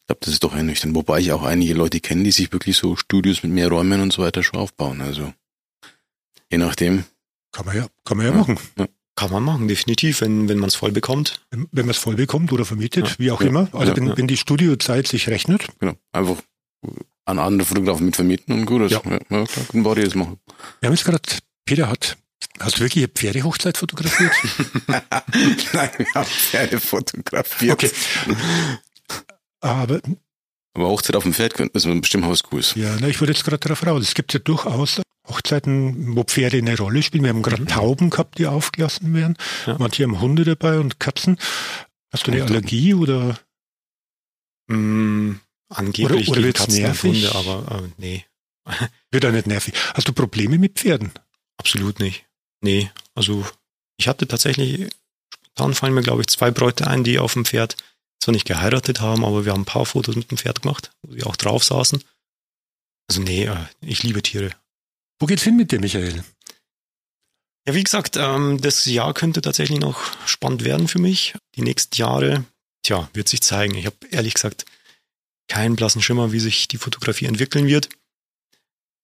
Ich 0.00 0.06
glaube, 0.06 0.20
das 0.20 0.34
ist 0.34 0.44
doch 0.44 0.54
ernüchternd. 0.54 0.94
Wobei 0.94 1.20
ich 1.20 1.32
auch 1.32 1.42
einige 1.42 1.74
Leute 1.74 2.00
kenne, 2.00 2.24
die 2.24 2.32
sich 2.32 2.52
wirklich 2.52 2.76
so 2.76 2.96
Studios 2.96 3.42
mit 3.42 3.52
mehr 3.52 3.68
Räumen 3.68 4.00
und 4.00 4.12
so 4.12 4.22
weiter 4.22 4.42
schon 4.42 4.58
aufbauen. 4.58 5.00
Also. 5.00 5.32
Je 6.50 6.58
nachdem. 6.58 7.04
Kann 7.52 7.66
man 7.66 7.76
ja, 7.76 7.86
kann 8.04 8.16
man 8.16 8.26
ja, 8.26 8.32
ja. 8.32 8.38
machen. 8.38 8.58
Ja. 8.78 8.86
Kann 9.16 9.30
man 9.30 9.42
machen, 9.42 9.68
definitiv, 9.68 10.20
wenn, 10.20 10.48
wenn 10.48 10.58
man 10.58 10.68
es 10.68 10.74
voll 10.74 10.92
bekommt. 10.92 11.40
Wenn, 11.50 11.68
wenn 11.72 11.86
man 11.86 11.90
es 11.90 11.98
voll 11.98 12.14
bekommt 12.14 12.52
oder 12.52 12.64
vermietet, 12.64 13.08
ja. 13.08 13.14
wie 13.18 13.30
auch 13.30 13.40
immer. 13.40 13.68
Also 13.72 13.96
wenn, 13.96 14.16
wenn 14.16 14.26
die 14.26 14.36
Studiozeit 14.36 15.06
sich 15.08 15.28
rechnet. 15.28 15.66
Genau. 15.78 15.94
Einfach 16.12 16.36
an 17.26 17.38
andere 17.38 17.66
Fotografen 17.66 18.06
mit 18.06 18.16
vermieten 18.16 18.52
und 18.54 18.66
gut, 18.66 18.82
das, 18.82 18.92
ja. 18.92 19.02
Ja, 19.04 19.18
klar, 19.18 19.46
können 19.70 19.84
wir 19.84 19.94
das 19.94 20.14
machen. 20.14 20.38
Wir 20.80 20.88
haben 20.88 20.94
jetzt 20.94 21.04
gerade, 21.04 21.20
Peter 21.64 21.88
hat, 21.88 22.16
hast 22.58 22.78
du 22.78 22.80
wirklich 22.80 23.04
eine 23.04 23.12
Pferdehochzeit 23.12 23.76
fotografiert? 23.76 24.32
Nein, 24.86 25.90
wir 25.98 26.14
haben 26.14 26.26
Pferde 26.26 26.80
fotografiert. 26.80 27.72
Okay. 27.72 27.90
Aber 29.60 30.00
aber 30.72 30.88
Hochzeit 30.88 31.16
auf 31.16 31.24
dem 31.24 31.34
Pferd 31.34 31.54
könnte 31.54 31.88
man 31.88 32.00
bestimmt 32.00 32.28
was 32.28 32.42
Cooles. 32.44 32.74
Ja, 32.76 32.96
na, 33.00 33.08
ich 33.08 33.20
wollte 33.20 33.32
jetzt 33.32 33.44
gerade 33.44 33.58
darauf 33.58 33.84
raus. 33.84 34.02
Es 34.02 34.14
gibt 34.14 34.32
ja 34.32 34.38
durchaus 34.38 35.00
Hochzeiten, 35.30 36.16
wo 36.16 36.24
Pferde 36.24 36.58
eine 36.58 36.76
Rolle 36.76 37.02
spielen. 37.02 37.24
Wir 37.24 37.30
haben 37.30 37.42
gerade 37.42 37.62
mhm. 37.62 37.68
Tauben 37.68 38.10
gehabt, 38.10 38.38
die 38.38 38.46
aufgelassen 38.46 39.14
werden. 39.14 39.36
Ja. 39.66 39.76
Manche 39.78 40.02
haben 40.02 40.20
Hunde 40.20 40.44
dabei 40.44 40.78
und 40.78 41.00
Katzen. 41.00 41.38
Hast 42.12 42.26
du 42.26 42.32
eine 42.32 42.42
Allergie 42.42 42.94
oder? 42.94 43.38
Mm, 44.66 45.34
angeblich 45.68 46.28
oder, 46.28 46.38
oder 46.38 46.46
wird's 46.48 46.60
Katzen 46.60 46.82
nervig? 46.82 47.24
Hunde, 47.24 47.34
aber 47.34 47.82
äh, 47.84 47.88
nee. 47.96 48.24
Wird 49.10 49.24
er 49.24 49.32
nicht 49.32 49.46
nervig. 49.46 49.74
Hast 49.94 50.08
du 50.08 50.12
Probleme 50.12 50.58
mit 50.58 50.78
Pferden? 50.78 51.12
Absolut 51.56 52.00
nicht. 52.00 52.26
Nee, 52.60 52.90
also 53.14 53.46
ich 53.96 54.08
hatte 54.08 54.26
tatsächlich, 54.26 54.90
spontan 55.44 55.74
fallen 55.74 55.94
mir 55.94 56.02
glaube 56.02 56.22
ich 56.22 56.28
zwei 56.28 56.50
Bräute 56.50 56.86
ein, 56.86 57.04
die 57.04 57.18
auf 57.18 57.32
dem 57.34 57.44
Pferd 57.44 57.76
zwar 58.18 58.32
nicht 58.32 58.46
geheiratet 58.46 59.00
haben, 59.00 59.24
aber 59.24 59.44
wir 59.44 59.52
haben 59.52 59.62
ein 59.62 59.66
paar 59.66 59.86
Fotos 59.86 60.16
mit 60.16 60.30
dem 60.30 60.38
Pferd 60.38 60.62
gemacht, 60.62 60.90
wo 61.02 61.12
sie 61.12 61.24
auch 61.24 61.36
drauf 61.36 61.64
saßen. 61.64 62.02
Also 63.08 63.22
nee, 63.22 63.44
äh, 63.44 63.56
ich 63.80 64.02
liebe 64.02 64.22
Tiere. 64.22 64.50
Wo 65.20 65.26
geht's 65.26 65.42
hin 65.42 65.56
mit 65.56 65.70
dir, 65.70 65.80
Michael? 65.80 66.24
Ja, 67.68 67.74
wie 67.74 67.84
gesagt, 67.84 68.16
ähm, 68.16 68.58
das 68.60 68.86
Jahr 68.86 69.12
könnte 69.12 69.42
tatsächlich 69.42 69.78
noch 69.78 70.00
spannend 70.26 70.64
werden 70.64 70.88
für 70.88 70.98
mich. 70.98 71.34
Die 71.56 71.62
nächsten 71.62 71.94
Jahre, 71.94 72.44
tja, 72.82 73.10
wird 73.12 73.28
sich 73.28 73.42
zeigen. 73.42 73.74
Ich 73.74 73.84
habe 73.84 73.96
ehrlich 74.10 74.34
gesagt 74.34 74.64
keinen 75.46 75.76
blassen 75.76 76.00
Schimmer, 76.00 76.32
wie 76.32 76.40
sich 76.40 76.68
die 76.68 76.78
Fotografie 76.78 77.26
entwickeln 77.26 77.66
wird. 77.66 77.90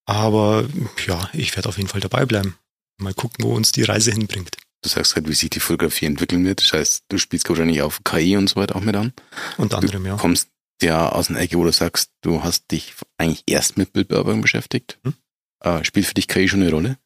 Aber 0.07 0.67
ja, 1.05 1.29
ich 1.33 1.55
werde 1.55 1.69
auf 1.69 1.77
jeden 1.77 1.89
Fall 1.89 2.01
dabei 2.01 2.25
bleiben. 2.25 2.57
Mal 2.99 3.13
gucken, 3.13 3.45
wo 3.45 3.53
uns 3.53 3.71
die 3.71 3.83
Reise 3.83 4.11
hinbringt. 4.11 4.57
Du 4.81 4.89
sagst 4.89 5.15
halt, 5.15 5.27
wie 5.27 5.33
sich 5.33 5.51
die 5.51 5.59
Fotografie 5.59 6.05
entwickeln 6.05 6.45
wird. 6.45 6.61
Das 6.61 6.73
heißt, 6.73 7.03
du 7.09 7.17
spielst 7.19 7.47
wahrscheinlich 7.49 7.83
auf 7.83 8.03
KI 8.03 8.37
und 8.37 8.49
so 8.49 8.55
weiter 8.55 8.75
auch 8.75 8.81
mit 8.81 8.95
an. 8.95 9.13
Und 9.57 9.73
anderem, 9.75 10.03
du 10.03 10.09
ja. 10.09 10.15
kommst 10.15 10.49
ja 10.81 11.09
aus 11.09 11.29
einer 11.29 11.39
Ecke, 11.41 11.57
wo 11.57 11.63
du 11.63 11.71
sagst, 11.71 12.11
du 12.21 12.43
hast 12.43 12.71
dich 12.71 12.95
eigentlich 13.17 13.43
erst 13.45 13.77
mit 13.77 13.93
Bildbearbeitung 13.93 14.41
beschäftigt. 14.41 14.97
Hm? 15.03 15.13
Äh, 15.63 15.83
spielt 15.83 16.05
für 16.05 16.13
dich 16.13 16.27
KI 16.27 16.47
schon 16.47 16.61
eine 16.61 16.71
Rolle? 16.71 16.97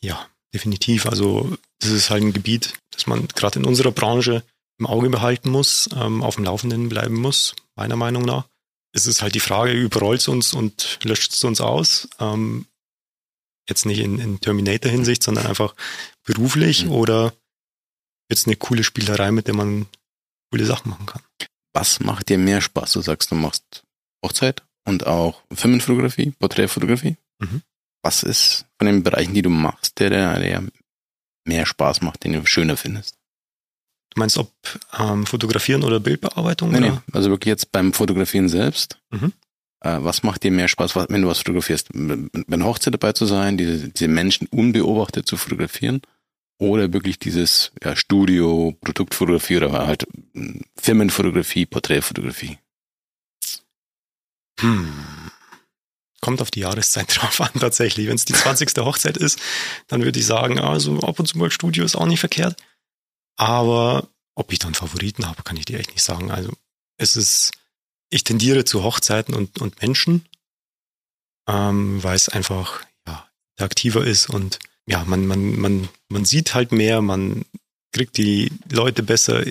Ja, 0.00 0.28
definitiv. 0.52 1.06
Also 1.06 1.56
das 1.80 1.90
ist 1.90 2.10
halt 2.10 2.22
ein 2.22 2.32
Gebiet, 2.32 2.74
das 2.90 3.06
man 3.06 3.28
gerade 3.28 3.58
in 3.58 3.64
unserer 3.64 3.92
Branche 3.92 4.42
im 4.78 4.86
Auge 4.86 5.08
behalten 5.08 5.50
muss, 5.50 5.88
ähm, 5.94 6.22
auf 6.22 6.36
dem 6.36 6.44
Laufenden 6.44 6.88
bleiben 6.88 7.16
muss, 7.16 7.54
meiner 7.76 7.96
Meinung 7.96 8.24
nach. 8.24 8.46
Es 8.92 9.06
ist 9.06 9.22
halt 9.22 9.34
die 9.34 9.40
Frage, 9.40 9.72
überrollt 9.72 10.20
es 10.20 10.28
uns 10.28 10.54
und 10.54 10.98
löscht 11.02 11.32
es 11.32 11.44
uns 11.44 11.60
aus? 11.60 12.08
Ähm, 12.18 12.66
jetzt 13.68 13.86
nicht 13.86 14.00
in, 14.00 14.18
in 14.18 14.40
Terminator-Hinsicht, 14.40 15.22
sondern 15.22 15.46
einfach 15.46 15.74
beruflich 16.24 16.84
mhm. 16.84 16.92
oder 16.92 17.32
es 18.28 18.46
eine 18.46 18.56
coole 18.56 18.84
Spielerei, 18.84 19.30
mit 19.32 19.46
der 19.46 19.54
man 19.54 19.86
coole 20.50 20.66
Sachen 20.66 20.90
machen 20.90 21.06
kann? 21.06 21.22
Was 21.72 22.00
macht 22.00 22.28
dir 22.28 22.38
mehr 22.38 22.60
Spaß? 22.60 22.92
Du 22.92 23.02
sagst, 23.02 23.30
du 23.30 23.34
machst 23.34 23.84
Hochzeit 24.24 24.62
und 24.86 25.06
auch 25.06 25.42
Firmenfotografie, 25.52 26.32
Porträtfotografie. 26.38 27.16
Mhm. 27.38 27.62
Was 28.06 28.22
ist 28.22 28.66
von 28.78 28.86
den 28.86 29.02
Bereichen, 29.02 29.34
die 29.34 29.42
du 29.42 29.50
machst, 29.50 29.98
der, 29.98 30.38
der 30.38 30.62
mehr 31.44 31.66
Spaß 31.66 32.02
macht, 32.02 32.22
den 32.22 32.34
du 32.34 32.46
schöner 32.46 32.76
findest? 32.76 33.16
Du 34.14 34.20
meinst, 34.20 34.38
ob 34.38 34.52
ähm, 34.96 35.26
Fotografieren 35.26 35.82
oder 35.82 35.98
Bildbearbeitung? 35.98 36.70
Nee, 36.70 36.78
oder? 36.78 36.90
nee, 36.90 36.98
also 37.12 37.30
wirklich 37.30 37.48
jetzt 37.48 37.72
beim 37.72 37.92
Fotografieren 37.92 38.48
selbst. 38.48 39.00
Mhm. 39.10 39.32
Äh, 39.80 39.98
was 40.02 40.22
macht 40.22 40.44
dir 40.44 40.52
mehr 40.52 40.68
Spaß, 40.68 40.94
wenn 40.94 41.20
du 41.20 41.26
was 41.26 41.38
fotografierst? 41.38 41.88
Bei 41.92 42.62
Hochzeit 42.62 42.94
dabei 42.94 43.12
zu 43.12 43.26
sein, 43.26 43.58
diese, 43.58 43.88
diese 43.88 44.06
Menschen 44.06 44.46
unbeobachtet 44.52 45.26
zu 45.26 45.36
fotografieren? 45.36 46.00
Oder 46.58 46.92
wirklich 46.92 47.18
dieses 47.18 47.72
ja, 47.82 47.96
Studio, 47.96 48.78
Produktfotografie 48.82 49.56
oder 49.56 49.84
halt 49.84 50.06
hm, 50.32 50.62
Firmenfotografie, 50.76 51.66
Porträtfotografie? 51.66 52.58
Hm. 54.60 54.92
Kommt 56.20 56.40
auf 56.40 56.50
die 56.50 56.60
Jahreszeit 56.60 57.06
drauf 57.16 57.40
an, 57.40 57.52
tatsächlich. 57.60 58.08
Wenn 58.08 58.16
es 58.16 58.24
die 58.24 58.32
20. 58.32 58.76
Hochzeit 58.78 59.16
ist, 59.16 59.38
dann 59.88 60.02
würde 60.02 60.18
ich 60.18 60.26
sagen, 60.26 60.58
also 60.58 61.00
ab 61.00 61.18
und 61.18 61.26
zu 61.26 61.38
mal 61.38 61.50
Studio 61.50 61.84
ist 61.84 61.96
auch 61.96 62.06
nicht 62.06 62.20
verkehrt. 62.20 62.56
Aber 63.36 64.08
ob 64.34 64.52
ich 64.52 64.58
dann 64.58 64.74
Favoriten 64.74 65.26
habe, 65.26 65.42
kann 65.42 65.56
ich 65.56 65.64
dir 65.64 65.78
echt 65.78 65.92
nicht 65.92 66.02
sagen. 66.02 66.30
Also 66.30 66.52
es 66.98 67.16
ist, 67.16 67.52
ich 68.10 68.24
tendiere 68.24 68.64
zu 68.64 68.82
Hochzeiten 68.82 69.34
und, 69.34 69.60
und 69.60 69.80
Menschen, 69.82 70.26
ähm, 71.48 72.02
weil 72.02 72.16
es 72.16 72.28
einfach 72.28 72.82
ja, 73.06 73.28
interaktiver 73.56 74.04
ist 74.04 74.28
und 74.28 74.58
ja, 74.88 75.04
man, 75.04 75.26
man, 75.26 75.58
man, 75.58 75.88
man 76.08 76.24
sieht 76.24 76.54
halt 76.54 76.72
mehr, 76.72 77.02
man 77.02 77.44
kriegt 77.92 78.16
die 78.16 78.52
Leute 78.70 79.02
besser 79.02 79.44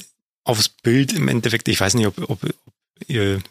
aufs 0.43 0.69
Bild 0.69 1.13
im 1.13 1.27
Endeffekt. 1.27 1.67
Ich 1.67 1.79
weiß 1.79 1.95
nicht, 1.95 2.07
ob, 2.07 2.17
ob, 2.29 2.43
ob 2.43 2.55
ihr 3.07 3.41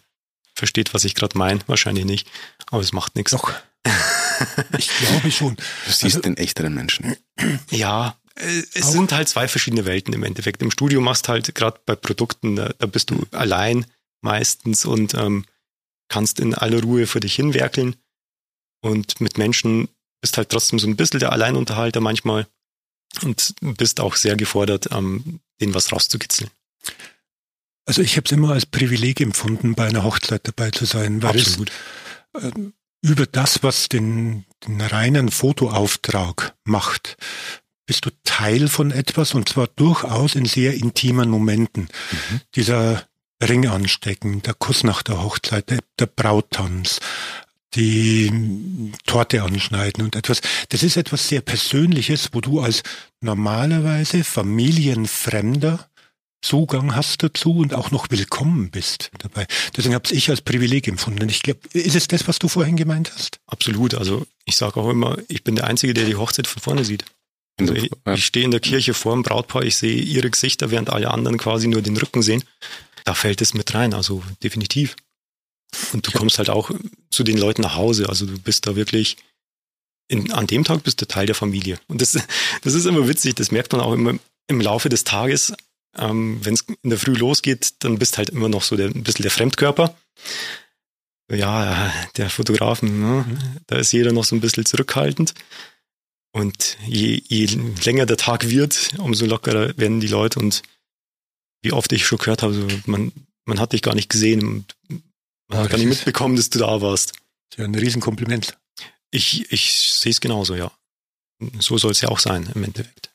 versteht, 0.55 0.95
was 0.95 1.05
ich 1.05 1.15
gerade 1.15 1.37
meine. 1.37 1.61
Wahrscheinlich 1.67 2.05
nicht, 2.05 2.29
aber 2.67 2.83
es 2.83 2.93
macht 2.93 3.17
nichts. 3.17 3.33
Doch. 3.33 3.53
ich 4.79 4.89
glaube 4.99 5.31
schon. 5.31 5.57
Du 5.57 5.93
siehst 5.93 6.03
also, 6.03 6.21
den 6.21 6.37
echteren 6.37 6.75
Menschen. 6.75 7.17
Ja, 7.71 8.17
äh, 8.37 8.63
es 8.75 8.93
sind 8.93 9.13
halt 9.13 9.29
zwei 9.29 9.49
verschiedene 9.49 9.85
Welten 9.85 10.15
im 10.15 10.23
Endeffekt. 10.23 10.63
Im 10.63 10.71
Studio 10.71 11.01
machst 11.01 11.29
halt 11.29 11.55
gerade 11.55 11.81
bei 11.85 11.97
Produkten, 11.97 12.57
da, 12.57 12.71
da, 12.79 12.87
bist 12.87 13.11
du 13.11 13.27
allein 13.33 13.87
meistens 14.23 14.85
und 14.85 15.15
ähm, 15.15 15.45
kannst 16.09 16.41
in 16.41 16.55
aller 16.55 16.83
Ruhe 16.83 17.07
für 17.07 17.21
dich 17.21 17.35
hinwerkeln. 17.35 17.97
Und 18.81 19.21
mit 19.21 19.39
Menschen 19.39 19.89
bist 20.21 20.37
halt 20.37 20.51
trotzdem 20.51 20.79
so 20.79 20.87
ein 20.87 20.97
bisschen 20.97 21.21
der 21.21 21.33
Alleinunterhalter 21.33 22.01
manchmal 22.01 22.47
und 23.23 23.55
bist 23.61 24.01
auch 24.01 24.17
sehr 24.17 24.37
gefordert, 24.37 24.89
ähm, 24.93 25.41
denen 25.61 25.75
was 25.75 25.93
rauszukitzeln. 25.93 26.51
Also 27.87 28.03
ich 28.03 28.17
habe 28.17 28.25
es 28.25 28.33
immer 28.33 28.53
als 28.53 28.67
Privileg 28.67 29.21
empfunden, 29.21 29.75
bei 29.75 29.87
einer 29.87 30.05
Hochzeit 30.05 30.47
dabei 30.47 30.71
zu 30.71 30.85
sein, 30.85 31.23
weil 31.23 31.39
Absolut. 31.39 31.71
es 32.33 32.45
äh, 32.45 32.53
über 33.03 33.27
das, 33.27 33.63
was 33.63 33.89
den, 33.89 34.45
den 34.67 34.81
reinen 34.81 35.31
Fotoauftrag 35.31 36.55
macht, 36.65 37.17
bist 37.87 38.07
du 38.07 38.11
Teil 38.25 38.69
von 38.69 38.91
etwas 38.91 39.35
und 39.35 39.49
zwar 39.49 39.67
durchaus 39.67 40.35
in 40.35 40.47
sehr 40.47 40.75
intimen 40.75 41.29
Momenten. 41.29 41.83
Mhm. 41.83 42.41
Dieser 42.55 43.07
Ring 43.43 43.67
anstecken, 43.67 44.41
der 44.43 44.55
Kuss 44.55 44.85
nach 44.85 45.03
der 45.03 45.23
Hochzeit, 45.23 45.69
der, 45.71 45.81
der 45.99 46.07
Brauttanz, 46.07 47.01
die 47.75 48.93
Torte 49.05 49.43
anschneiden 49.43 50.05
und 50.05 50.17
etwas. 50.17 50.41
Das 50.69 50.83
ist 50.83 50.97
etwas 50.97 51.29
sehr 51.29 51.41
Persönliches, 51.41 52.31
wo 52.33 52.41
du 52.41 52.61
als 52.61 52.83
normalerweise 53.21 54.25
Familienfremder 54.25 55.89
Zugang 56.45 56.95
hast 56.95 57.23
dazu 57.23 57.57
und 57.57 57.73
auch 57.73 57.91
noch 57.91 58.11
willkommen 58.11 58.71
bist 58.71 59.11
dabei. 59.19 59.47
Deswegen 59.75 59.95
habe 59.95 60.13
ich 60.13 60.29
als 60.29 60.43
Privileg 60.43 60.87
empfunden. 60.87 61.27
Ich 61.31 61.43
glaube, 61.43 61.61
ist 61.73 61.97
es 61.97 62.07
das, 62.07 62.29
was 62.29 62.39
du 62.39 62.49
vorhin 62.49 62.77
gemeint 62.77 63.11
hast? 63.15 63.41
Absolut. 63.47 63.95
Also 63.95 64.27
ich 64.45 64.57
sage 64.57 64.79
auch 64.79 64.91
immer, 64.91 65.17
ich 65.29 65.43
bin 65.43 65.57
der 65.57 65.67
Einzige, 65.67 65.95
der 65.95 66.05
die 66.05 66.17
Hochzeit 66.17 66.47
von 66.47 66.61
vorne 66.61 66.85
sieht. 66.85 67.07
Also 67.59 67.73
ich, 67.73 67.91
ich 68.13 68.27
stehe 68.27 68.45
in 68.45 68.51
der 68.51 68.61
Kirche 68.61 68.93
vor 68.93 69.15
dem 69.15 69.23
Brautpaar, 69.23 69.63
ich 69.63 69.77
sehe 69.77 69.97
ihre 69.97 70.29
Gesichter, 70.29 70.71
während 70.71 70.91
alle 70.91 71.11
anderen 71.11 71.39
quasi 71.39 71.67
nur 71.67 71.81
den 71.81 71.97
Rücken 71.97 72.21
sehen. 72.21 72.45
Da 73.05 73.15
fällt 73.15 73.41
es 73.41 73.55
mit 73.55 73.73
rein, 73.73 73.95
also 73.95 74.23
definitiv. 74.43 74.97
Und 75.95 76.07
du 76.07 76.11
kommst 76.11 76.37
halt 76.37 76.51
auch 76.51 76.71
zu 77.11 77.25
den 77.25 77.39
Leuten 77.39 77.63
nach 77.63 77.77
Hause. 77.77 78.11
Also 78.11 78.27
du 78.27 78.39
bist 78.39 78.67
da 78.67 78.77
wirklich, 78.77 79.17
in, 80.09 80.31
an 80.31 80.47
dem 80.47 80.65
Tag 80.65 80.83
bist 80.83 81.01
du 81.01 81.07
Teil 81.07 81.25
der 81.25 81.35
Familie. 81.35 81.81
Und 81.89 82.03
das, 82.03 82.13
das 82.63 82.75
ist 82.75 82.85
immer 82.85 83.09
witzig, 83.09 83.35
das 83.35 83.51
merkt 83.51 83.73
man 83.73 83.81
auch 83.81 83.95
immer 83.95 84.19
im 84.47 84.61
Laufe 84.61 84.91
des 84.91 85.05
Tages. 85.05 85.55
Ähm, 85.97 86.39
Wenn 86.43 86.55
es 86.55 86.65
in 86.83 86.91
der 86.91 86.99
Früh 86.99 87.15
losgeht, 87.15 87.75
dann 87.81 87.99
bist 87.99 88.19
halt 88.19 88.31
immer 88.31 88.49
noch 88.49 88.63
so 88.63 88.77
der, 88.77 88.89
ein 88.89 89.05
bisschen 89.05 89.23
der 89.23 89.31
Fremdkörper. 89.31 89.97
Ja, 91.33 91.93
der 92.17 92.29
Fotografen, 92.29 93.01
ne? 93.01 93.63
da 93.67 93.79
ist 93.79 93.93
jeder 93.93 94.13
noch 94.13 94.25
so 94.25 94.37
ein 94.37 94.41
bisschen 94.41 94.67
zurückhaltend. 94.67 95.35
Und 96.33 96.77
je, 96.87 97.23
je 97.29 97.47
länger 97.85 98.07
der 98.07 98.17
Tag 98.17 98.49
wird, 98.49 98.91
umso 98.99 99.25
lockerer 99.25 99.77
werden 99.79 100.01
die 100.01 100.09
Leute. 100.09 100.41
Und 100.41 100.63
wie 101.63 101.73
oft 101.73 101.93
ich 101.93 102.07
schon 102.07 102.19
gehört 102.19 102.43
habe, 102.43 102.55
so, 102.55 102.67
man, 102.87 103.13
man 103.47 103.61
hat 103.61 103.73
dich 103.73 103.83
gar 103.83 103.95
nicht 103.95 104.11
gesehen. 104.11 104.67
Man 105.49 105.61
hat 105.61 105.71
gar 105.71 105.79
nicht 105.79 105.89
mitbekommen, 105.89 106.37
dass 106.37 106.51
du 106.51 106.59
da 106.59 106.81
warst. 106.81 107.13
Ja, 107.57 107.65
ein 107.65 107.75
Riesenkompliment. 107.75 108.59
Ich, 109.11 109.51
ich 109.53 109.93
sehe 109.93 110.11
es 110.11 110.21
genauso, 110.21 110.57
ja. 110.57 110.73
So 111.61 111.79
soll 111.79 111.93
es 111.93 112.01
ja 112.01 112.09
auch 112.09 112.19
sein, 112.19 112.51
im 112.55 112.65
Endeffekt. 112.65 113.13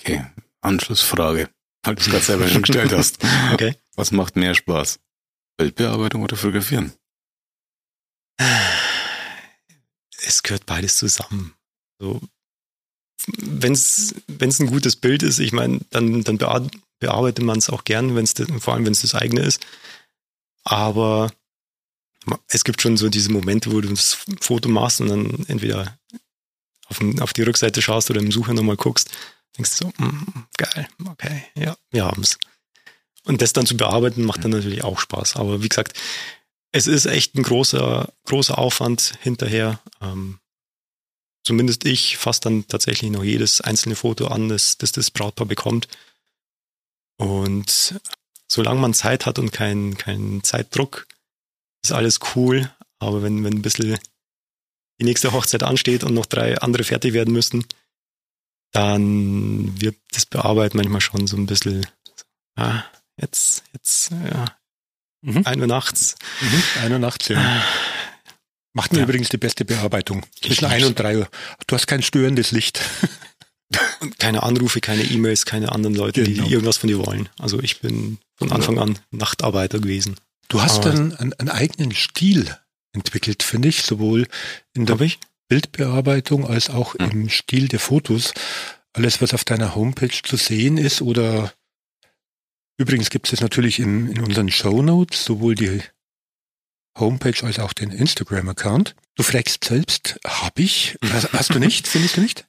Okay, 0.00 0.26
Anschlussfrage, 0.64 1.50
weil 1.82 1.94
du 1.94 2.00
es 2.02 2.08
gerade 2.08 2.24
selber 2.24 2.48
schon 2.48 2.62
gestellt 2.62 2.92
hast. 2.92 3.18
Okay. 3.52 3.76
Was 3.96 4.10
macht 4.10 4.36
mehr 4.36 4.54
Spaß? 4.54 4.98
Bildbearbeitung 5.56 6.22
oder 6.22 6.36
Fotografieren? 6.36 6.92
Es 10.26 10.42
gehört 10.42 10.66
beides 10.66 10.96
zusammen. 10.96 11.54
So, 12.00 12.20
wenn 13.38 13.72
es 13.72 14.14
ein 14.38 14.66
gutes 14.66 14.96
Bild 14.96 15.22
ist, 15.22 15.38
ich 15.38 15.52
meine, 15.52 15.80
dann, 15.90 16.24
dann 16.24 16.38
bearbeitet 16.98 17.44
man 17.44 17.58
es 17.58 17.70
auch 17.70 17.84
gern, 17.84 18.16
wenn's, 18.16 18.34
vor 18.58 18.74
allem 18.74 18.84
wenn 18.84 18.92
es 18.92 19.02
das 19.02 19.14
eigene 19.14 19.42
ist. 19.42 19.64
Aber 20.64 21.30
es 22.48 22.64
gibt 22.64 22.80
schon 22.80 22.96
so 22.96 23.08
diese 23.08 23.30
Momente, 23.30 23.70
wo 23.70 23.80
du 23.80 23.88
das 23.88 24.18
Foto 24.40 24.68
machst 24.68 25.00
und 25.00 25.08
dann 25.08 25.44
entweder 25.46 25.98
auf, 26.86 27.00
auf 27.20 27.32
die 27.32 27.42
Rückseite 27.42 27.82
schaust 27.82 28.10
oder 28.10 28.20
im 28.20 28.32
Sucher 28.32 28.54
nochmal 28.54 28.76
guckst, 28.76 29.10
denkst 29.56 29.78
du 29.78 29.84
so, 29.86 30.04
mm, 30.04 30.46
geil, 30.56 30.88
okay, 31.06 31.44
ja, 31.54 31.76
wir 31.90 32.04
haben's. 32.04 32.38
Und 33.24 33.40
das 33.40 33.52
dann 33.52 33.66
zu 33.66 33.76
bearbeiten, 33.76 34.24
macht 34.24 34.44
dann 34.44 34.50
natürlich 34.50 34.84
auch 34.84 34.98
Spaß. 34.98 35.36
Aber 35.36 35.62
wie 35.62 35.68
gesagt, 35.68 35.98
es 36.72 36.86
ist 36.86 37.06
echt 37.06 37.34
ein 37.36 37.42
großer, 37.42 38.12
großer 38.24 38.58
Aufwand 38.58 39.18
hinterher. 39.22 39.80
Ähm, 40.00 40.40
zumindest 41.44 41.86
ich 41.86 42.16
fasse 42.18 42.40
dann 42.42 42.66
tatsächlich 42.68 43.10
noch 43.10 43.24
jedes 43.24 43.60
einzelne 43.60 43.96
Foto 43.96 44.26
an, 44.26 44.48
das 44.48 44.76
das, 44.76 44.92
das 44.92 45.10
Brautpaar 45.10 45.46
bekommt. 45.46 45.88
Und 47.16 48.00
solange 48.48 48.80
man 48.80 48.92
Zeit 48.92 49.24
hat 49.24 49.38
und 49.38 49.52
keinen 49.52 49.96
kein 49.96 50.42
Zeitdruck, 50.42 51.06
ist 51.82 51.92
alles 51.92 52.18
cool. 52.34 52.70
Aber 52.98 53.22
wenn, 53.22 53.44
wenn 53.44 53.54
ein 53.54 53.62
bisschen 53.62 53.98
die 55.00 55.04
nächste 55.04 55.32
Hochzeit 55.32 55.62
ansteht 55.62 56.04
und 56.04 56.14
noch 56.14 56.26
drei 56.26 56.58
andere 56.58 56.84
fertig 56.84 57.14
werden 57.14 57.32
müssen, 57.32 57.64
dann 58.74 59.80
wird 59.80 59.96
das 60.12 60.26
Bearbeiten 60.26 60.76
manchmal 60.76 61.00
schon 61.00 61.26
so 61.28 61.36
ein 61.36 61.46
bisschen, 61.46 61.86
ah, 62.56 62.82
jetzt, 63.16 63.62
jetzt, 63.72 64.10
ja, 64.10 64.46
mhm. 65.22 65.42
ein 65.44 65.60
Uhr 65.60 65.68
nachts. 65.68 66.16
Mhm. 66.40 66.62
Ein 66.82 66.92
Uhr 66.92 66.98
nachts, 66.98 67.28
ja. 67.28 67.38
Ah. 67.38 67.62
Macht 68.72 68.92
mir 68.92 68.98
ja. 68.98 69.04
übrigens 69.04 69.28
die 69.28 69.38
beste 69.38 69.64
Bearbeitung. 69.64 70.26
Zwischen 70.42 70.64
ein 70.64 70.82
und 70.84 70.98
drei 70.98 71.18
Uhr. 71.18 71.28
Du 71.68 71.76
hast 71.76 71.86
kein 71.86 72.02
störendes 72.02 72.50
Licht. 72.50 72.80
Und 74.00 74.18
keine 74.18 74.42
Anrufe, 74.42 74.80
keine 74.80 75.04
E-Mails, 75.04 75.46
keine 75.46 75.70
anderen 75.70 75.94
Leute, 75.94 76.24
genau. 76.24 76.44
die 76.44 76.52
irgendwas 76.52 76.76
von 76.76 76.88
dir 76.88 76.98
wollen. 76.98 77.28
Also 77.38 77.60
ich 77.60 77.80
bin 77.80 78.18
von 78.34 78.50
Anfang 78.52 78.78
an 78.78 78.98
Nachtarbeiter 79.10 79.78
gewesen. 79.78 80.16
Du 80.48 80.60
hast 80.60 80.84
dann 80.84 81.16
einen, 81.16 81.32
einen, 81.34 81.48
eigenen 81.48 81.92
Stil 81.92 82.56
entwickelt, 82.92 83.42
finde 83.42 83.68
ich, 83.68 83.82
sowohl 83.82 84.26
in 84.74 84.86
der 84.86 84.98
Bildbearbeitung 85.48 86.46
als 86.46 86.70
auch 86.70 86.94
hm. 86.94 87.10
im 87.10 87.28
Stil 87.28 87.68
der 87.68 87.80
Fotos. 87.80 88.32
Alles, 88.92 89.20
was 89.20 89.34
auf 89.34 89.44
deiner 89.44 89.74
Homepage 89.74 90.22
zu 90.22 90.36
sehen 90.36 90.76
ist 90.76 91.02
oder 91.02 91.52
übrigens 92.78 93.10
gibt 93.10 93.32
es 93.32 93.40
natürlich 93.40 93.80
in, 93.80 94.08
in 94.10 94.20
unseren 94.20 94.50
Show 94.50 94.82
Notes 94.82 95.24
sowohl 95.24 95.54
die 95.54 95.82
Homepage 96.96 97.44
als 97.44 97.58
auch 97.58 97.72
den 97.72 97.90
Instagram-Account. 97.90 98.94
Du 99.16 99.22
fragst 99.22 99.64
selbst, 99.64 100.18
hab 100.24 100.58
ich? 100.58 100.96
Hast, 101.04 101.32
hast 101.32 101.54
du 101.54 101.58
nicht? 101.58 101.88
Findest 101.88 102.16
du 102.16 102.20
nicht? 102.20 102.46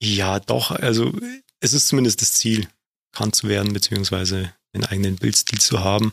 Ja, 0.00 0.40
doch. 0.40 0.70
Also 0.70 1.12
es 1.60 1.72
ist 1.72 1.88
zumindest 1.88 2.20
das 2.22 2.32
Ziel, 2.32 2.68
bekannt 3.12 3.34
zu 3.34 3.48
werden, 3.48 3.72
beziehungsweise 3.72 4.54
einen 4.72 4.84
eigenen 4.84 5.16
Bildstil 5.16 5.60
zu 5.60 5.80
haben. 5.80 6.12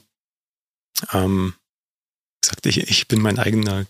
Ähm, 1.14 1.56
gesagt, 2.42 2.66
ich, 2.66 2.78
ich 2.90 3.08
bin 3.08 3.22
mein 3.22 3.40
eigener 3.40 3.86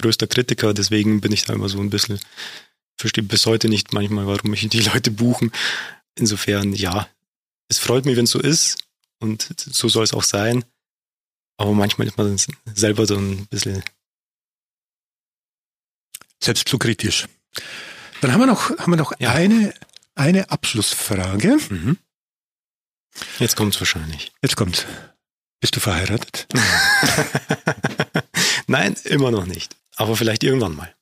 größter 0.00 0.26
Kritiker, 0.26 0.74
deswegen 0.74 1.20
bin 1.20 1.32
ich 1.32 1.44
da 1.44 1.52
immer 1.52 1.68
so 1.68 1.80
ein 1.80 1.90
bisschen, 1.90 2.18
verstehe 2.96 3.24
bis 3.24 3.46
heute 3.46 3.68
nicht 3.68 3.92
manchmal, 3.92 4.26
warum 4.26 4.50
mich 4.50 4.68
die 4.68 4.80
Leute 4.80 5.10
buchen. 5.10 5.52
Insofern, 6.16 6.72
ja, 6.72 7.08
es 7.68 7.78
freut 7.78 8.04
mich, 8.04 8.16
wenn 8.16 8.24
es 8.24 8.30
so 8.30 8.40
ist 8.40 8.78
und 9.20 9.54
so 9.56 9.88
soll 9.88 10.04
es 10.04 10.12
auch 10.12 10.24
sein. 10.24 10.64
Aber 11.56 11.72
manchmal 11.72 12.06
ist 12.06 12.16
man 12.16 12.36
selber 12.74 13.06
so 13.06 13.16
ein 13.16 13.46
bisschen 13.46 13.82
selbst 16.42 16.68
zu 16.68 16.78
kritisch. 16.78 17.26
Dann 18.20 18.32
haben 18.32 18.40
wir 18.40 18.46
noch, 18.46 18.70
haben 18.78 18.92
wir 18.92 18.96
noch 18.96 19.12
ja. 19.20 19.32
eine, 19.32 19.74
eine 20.14 20.50
Abschlussfrage. 20.50 21.58
Mhm. 21.68 21.98
Jetzt 23.38 23.56
kommt's 23.56 23.80
wahrscheinlich. 23.80 24.32
Jetzt 24.42 24.56
kommt's. 24.56 24.86
Bist 25.60 25.76
du 25.76 25.80
verheiratet? 25.80 26.46
Nein, 28.66 28.96
immer 29.04 29.30
noch 29.30 29.46
nicht. 29.46 29.76
Aber 30.00 30.16
vielleicht 30.16 30.42
irgendwann 30.44 30.74
mal. 30.74 30.94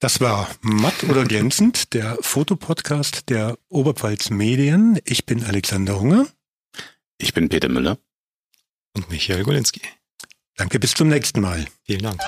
Das 0.00 0.20
war 0.20 0.50
Matt 0.60 1.04
oder 1.04 1.22
glänzend, 1.22 1.94
der 1.94 2.18
Fotopodcast 2.20 3.30
der 3.30 3.56
Oberpfalz 3.68 4.30
Medien. 4.30 4.98
Ich 5.04 5.26
bin 5.26 5.44
Alexander 5.44 6.00
Hunger. 6.00 6.26
Ich 7.18 7.34
bin 7.34 7.48
Peter 7.48 7.68
Müller. 7.68 7.98
Und 8.96 9.08
Michael 9.10 9.44
Golinski. 9.44 9.80
Danke, 10.56 10.80
bis 10.80 10.94
zum 10.94 11.06
nächsten 11.06 11.40
Mal. 11.40 11.66
Vielen 11.84 12.02
Dank. 12.02 12.20